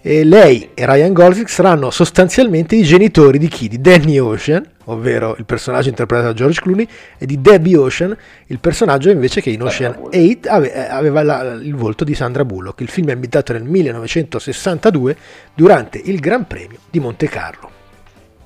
E 0.00 0.24
lei 0.24 0.70
e 0.72 0.86
Ryan 0.86 1.12
Gosling 1.12 1.46
saranno 1.46 1.90
sostanzialmente 1.90 2.74
i 2.74 2.84
genitori 2.84 3.36
di 3.36 3.48
chi? 3.48 3.68
Di 3.68 3.82
Danny 3.82 4.16
Ocean, 4.16 4.66
ovvero 4.90 5.34
il 5.38 5.44
personaggio 5.44 5.88
interpretato 5.88 6.28
da 6.28 6.34
George 6.34 6.60
Clooney, 6.60 6.88
e 7.18 7.26
di 7.26 7.40
Debbie 7.40 7.76
Ocean, 7.76 8.16
il 8.46 8.58
personaggio 8.58 9.10
invece 9.10 9.40
che 9.40 9.50
in 9.50 9.62
Ocean 9.62 9.96
8 9.98 10.48
ave- 10.48 10.72
eh, 10.72 10.88
aveva 10.88 11.22
la, 11.22 11.52
il 11.52 11.74
volto 11.74 12.04
di 12.04 12.14
Sandra 12.14 12.44
Bullock. 12.44 12.80
Il 12.80 12.88
film 12.88 13.08
è 13.08 13.12
ambientato 13.12 13.52
nel 13.52 13.64
1962 13.64 15.16
durante 15.54 16.00
il 16.02 16.20
Gran 16.20 16.46
Premio 16.46 16.78
di 16.90 17.00
Monte 17.00 17.28
Carlo. 17.28 17.70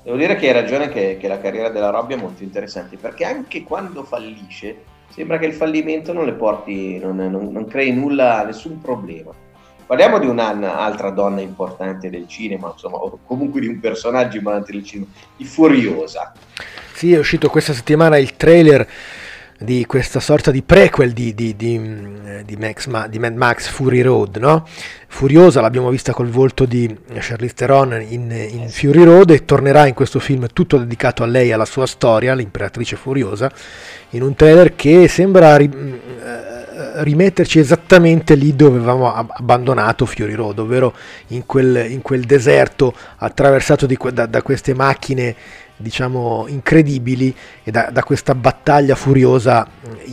Devo 0.03 0.17
dire 0.17 0.35
che 0.35 0.47
hai 0.47 0.53
ragione 0.53 0.89
che, 0.89 1.17
che 1.19 1.27
la 1.27 1.39
carriera 1.39 1.69
della 1.69 1.89
Robbia 1.89 2.15
è 2.15 2.19
molto 2.19 2.43
interessante, 2.43 2.95
perché 2.95 3.25
anche 3.25 3.63
quando 3.63 4.03
fallisce 4.03 4.93
sembra 5.09 5.39
che 5.39 5.47
il 5.47 5.53
fallimento 5.53 6.13
non 6.13 6.25
le 6.25 6.33
porti, 6.33 6.99
non, 6.99 7.15
non, 7.15 7.49
non 7.51 7.65
crei 7.65 7.91
nulla, 7.91 8.43
nessun 8.43 8.79
problema. 8.79 9.33
Parliamo 9.85 10.17
di 10.17 10.25
un'altra 10.25 11.11
donna 11.11 11.41
importante 11.41 12.09
del 12.09 12.27
cinema, 12.27 12.71
insomma, 12.73 12.97
o 12.97 13.19
comunque 13.25 13.61
di 13.61 13.67
un 13.67 13.79
personaggio 13.79 14.37
importante 14.37 14.71
del 14.71 14.83
cinema, 14.83 15.11
di 15.37 15.45
Furiosa. 15.45 16.33
Sì, 16.93 17.13
è 17.13 17.19
uscito 17.19 17.49
questa 17.49 17.73
settimana 17.73 18.17
il 18.17 18.35
trailer 18.35 18.87
di 19.57 19.85
questa 19.85 20.19
sorta 20.19 20.51
di 20.51 20.63
prequel 20.63 21.13
di, 21.13 21.33
di, 21.33 21.55
di, 21.55 21.79
di, 22.43 22.55
Max, 22.57 22.87
di 23.07 23.19
Mad 23.19 23.35
Max 23.35 23.67
Fury 23.67 24.01
Road, 24.01 24.37
no? 24.37 24.67
Furiosa, 25.07 25.61
l'abbiamo 25.61 25.89
vista 25.89 26.11
col 26.11 26.27
volto 26.27 26.65
di 26.65 26.93
Charlize 27.13 27.53
Theron 27.53 28.03
in, 28.09 28.31
in, 28.31 28.67
Fury 28.69 29.03
Road 29.03 29.29
e 29.29 29.45
tornerà 29.45 29.87
in 29.87 29.93
questo 29.93 30.19
film 30.19 30.47
tutto 30.51 30.77
dedicato 30.77 31.23
a 31.23 31.25
lei, 31.25 31.53
alla 31.53 31.63
sua 31.63 31.85
storia, 31.85 32.33
l'imperatrice 32.33 32.97
furiosa, 32.97 33.49
in 34.09 34.23
un 34.23 34.35
trailer 34.35 34.75
che 34.75 35.07
sembra 35.07 35.55
rimetterci 37.03 37.59
esattamente 37.59 38.35
lì 38.35 38.55
dove 38.55 38.77
avevamo 38.77 39.13
abbandonato 39.13 40.05
Fury 40.05 40.33
Road, 40.33 40.59
ovvero 40.59 40.93
in 41.27 41.45
quel, 41.45 41.89
in 41.89 42.01
quel 42.01 42.23
deserto 42.25 42.93
attraversato 43.17 43.85
di, 43.85 43.97
da, 44.13 44.25
da, 44.25 44.41
queste 44.41 44.73
macchine 44.73 45.35
diciamo 45.77 46.45
incredibili 46.47 47.35
e 47.63 47.71
da, 47.71 47.89
da, 47.91 48.03
questa 48.03 48.33
battaglia 48.33 48.95
furiosa 48.95 49.67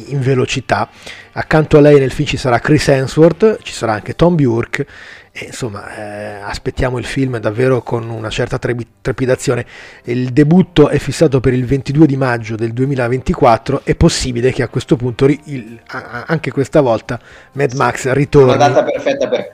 in 0.07 0.21
velocità. 0.21 0.89
Accanto 1.33 1.79
a 1.79 1.81
lei 1.81 1.99
nel 1.99 2.11
film 2.11 2.29
ci 2.29 2.37
sarà 2.37 2.59
Chris 2.59 2.89
Hemsworth, 2.89 3.59
ci 3.63 3.73
sarà 3.73 3.93
anche 3.93 4.15
Tom 4.15 4.35
Burke 4.35 4.87
e 5.35 5.47
insomma, 5.47 5.97
eh, 5.97 6.41
aspettiamo 6.43 6.99
il 6.99 7.07
film 7.07 7.39
davvero 7.39 7.81
con 7.81 8.11
una 8.11 8.29
certa 8.29 8.59
trepidazione. 8.59 9.65
Il 10.05 10.31
debutto 10.31 10.91
è 10.91 10.99
fissato 10.99 11.41
per 11.41 11.55
il 11.55 11.65
22 11.65 12.05
di 12.05 12.19
maggio 12.19 12.55
del 12.55 12.75
2024. 12.75 13.81
È 13.83 13.95
possibile 13.95 14.53
che 14.53 14.63
a 14.63 14.69
questo 14.69 14.97
punto, 14.97 15.25
il, 15.25 15.81
anche 15.87 16.51
questa 16.51 16.83
volta, 16.83 17.19
Mad 17.53 17.73
Max 17.73 18.11
ritorni 18.13 18.63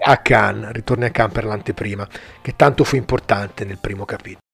a 0.01 0.16
Cannes, 0.16 0.72
ritorni 0.72 1.05
a 1.05 1.11
Cannes 1.11 1.33
per 1.33 1.45
l'anteprima, 1.45 2.09
che 2.43 2.55
tanto 2.57 2.83
fu 2.83 2.97
importante 2.97 3.64
nel 3.64 3.79
primo 3.81 4.05
capitolo. 4.05 4.47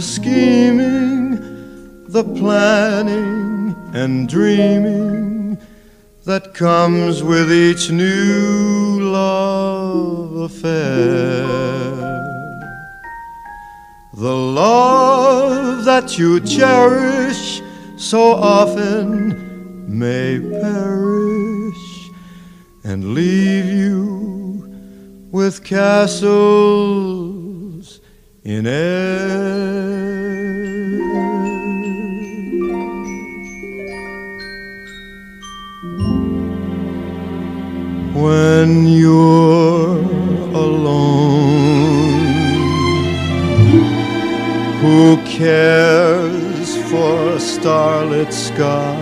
The 0.00 0.06
scheming, 0.06 1.36
the 2.08 2.24
planning 2.24 3.76
and 3.92 4.30
dreaming, 4.30 5.58
that 6.24 6.54
comes 6.54 7.22
with 7.22 7.52
each 7.52 7.90
new 7.90 8.98
love 9.02 10.32
affair. 10.36 11.44
The 14.14 14.36
love 14.62 15.84
that 15.84 16.16
you 16.18 16.40
cherish 16.40 17.60
so 17.98 18.32
often 18.36 19.18
may 19.86 20.40
perish 20.40 22.10
and 22.84 23.12
leave 23.12 23.66
you 23.66 25.28
with 25.30 25.62
castles 25.62 27.19
in 28.50 28.66
air. 28.66 29.60
when 38.12 38.86
you're 38.86 40.02
alone. 40.66 41.00
Who 44.80 45.16
cares 45.24 46.76
for 46.90 47.38
starlit 47.38 48.32
skies 48.32 49.00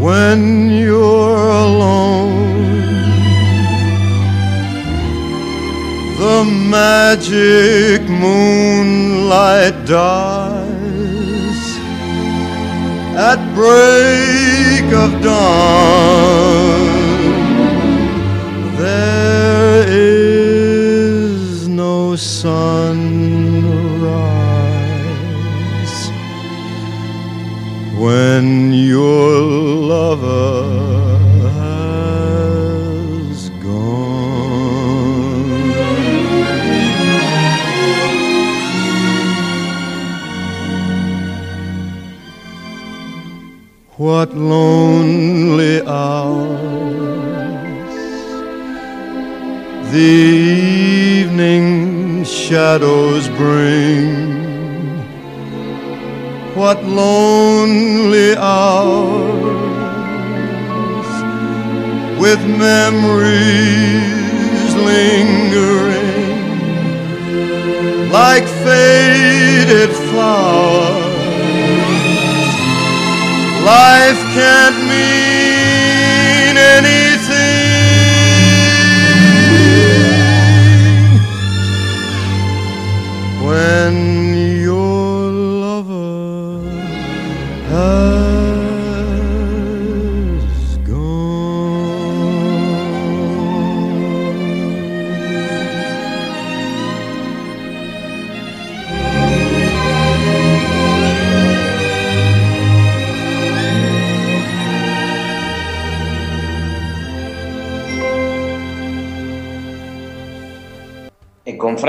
when 0.00 0.70
you're 0.70 1.48
alone? 1.66 3.07
The 6.18 6.44
magic 6.44 8.02
moonlight 8.10 9.86
dies 9.86 11.62
at 13.14 13.38
break 13.54 14.92
of 14.92 15.22
dawn. 15.22 16.88
There 18.76 19.84
is 19.88 21.68
no 21.68 22.16
sunrise 22.16 22.58
when 27.96 28.72
your 28.72 29.38
lover 29.92 30.97
parou. 52.78 53.07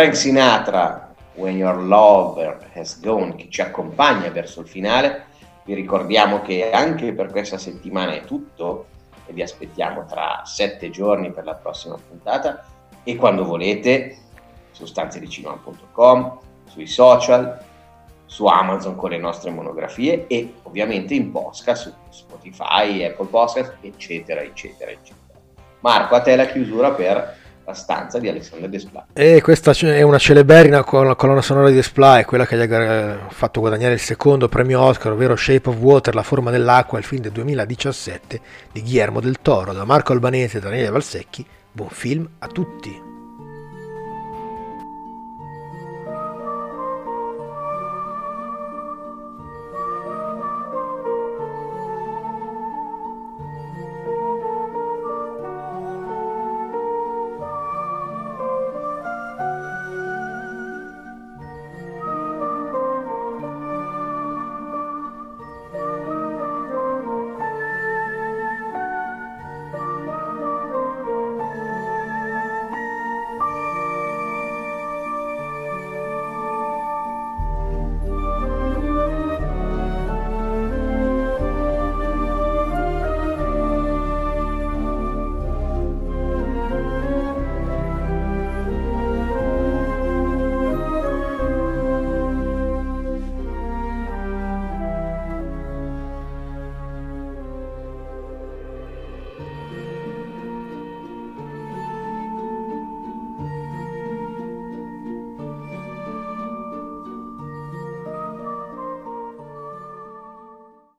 Frank 0.10 0.16
Sinatra, 0.16 1.14
When 1.36 1.57
Your 1.57 1.84
Lover 1.84 2.72
Has 2.74 2.99
Gone, 2.99 3.36
che 3.36 3.45
ci 3.49 3.62
accompagna 3.62 4.32
verso 4.32 4.62
il 4.62 4.68
finale, 4.68 5.26
vi 5.66 5.76
ricordiamo 5.76 6.41
che 6.41 6.72
anche 6.72 7.14
per 7.14 7.30
questa 7.30 7.60
settimana 7.60 8.14
è 8.14 8.24
tutto 8.24 8.88
e 9.28 9.34
vi 9.34 9.43
aspettiamo 9.43 10.05
tra 10.05 10.41
sette 10.45 10.89
giorni 10.89 11.32
per 11.32 11.43
la 11.43 11.53
prossima 11.53 11.95
puntata 11.95 12.66
e 13.03 13.16
quando 13.18 13.45
volete 13.45 14.18
su 14.72 14.88
stanzedicinema.com, 14.88 16.39
sui 16.66 16.88
social, 16.88 17.64
su 18.26 18.47
Amazon 18.47 18.95
con 18.95 19.12
le 19.12 19.20
nostre 19.20 19.51
monografie 19.51 20.26
e 20.26 20.55
ovviamente 20.64 21.14
in 21.14 21.30
podcast 21.30 21.84
su 21.84 21.93
Spotify, 22.10 23.03
Apple 23.03 23.28
Podcast, 23.28 23.78
eccetera, 23.82 24.41
eccetera, 24.41 24.89
eccetera. 24.89 25.39
Marco, 25.82 26.16
a 26.16 26.22
te 26.22 26.36
la 26.36 26.47
chiusura 26.47 26.93
per 26.93 27.38
la 27.70 27.76
stanza 27.76 28.20
di 28.20 28.28
Alessandro 28.28 28.67
Desplat. 28.67 29.05
E 29.13 29.41
questa 29.41 29.72
è 29.72 30.01
una 30.01 30.17
celeberrima 30.17 30.84
con 30.84 31.07
la 31.07 31.15
colonna 31.15 31.41
sonora 31.41 31.70
di 31.70 31.76
Desplat, 31.76 32.26
quella 32.26 32.45
che 32.45 32.57
gli 32.57 32.74
ha 32.74 33.28
fatto 33.30 33.59
guadagnare 33.59 33.93
il 33.93 33.99
secondo 33.99 34.49
premio 34.49 34.82
Oscar, 34.82 35.11
ovvero 35.11 35.36
Shape 35.36 35.70
of 35.70 35.76
Water, 35.78 36.15
La 36.15 36.24
forma 36.24 36.51
dell'acqua, 36.51 36.97
il 36.97 37.05
film 37.05 37.22
del 37.22 37.32
2017 37.32 38.41
di 38.72 38.82
Guillermo 38.82 39.20
del 39.20 39.39
Toro, 39.41 39.74
da 39.74 39.86
Marco 39.86 40.13
Albanese 40.13 40.57
e 40.57 40.61
Daniele 40.61 40.89
Valsecchi. 40.89 41.45
Buon 41.72 41.89
film 41.89 42.28
a 42.39 42.47
tutti! 42.47 43.09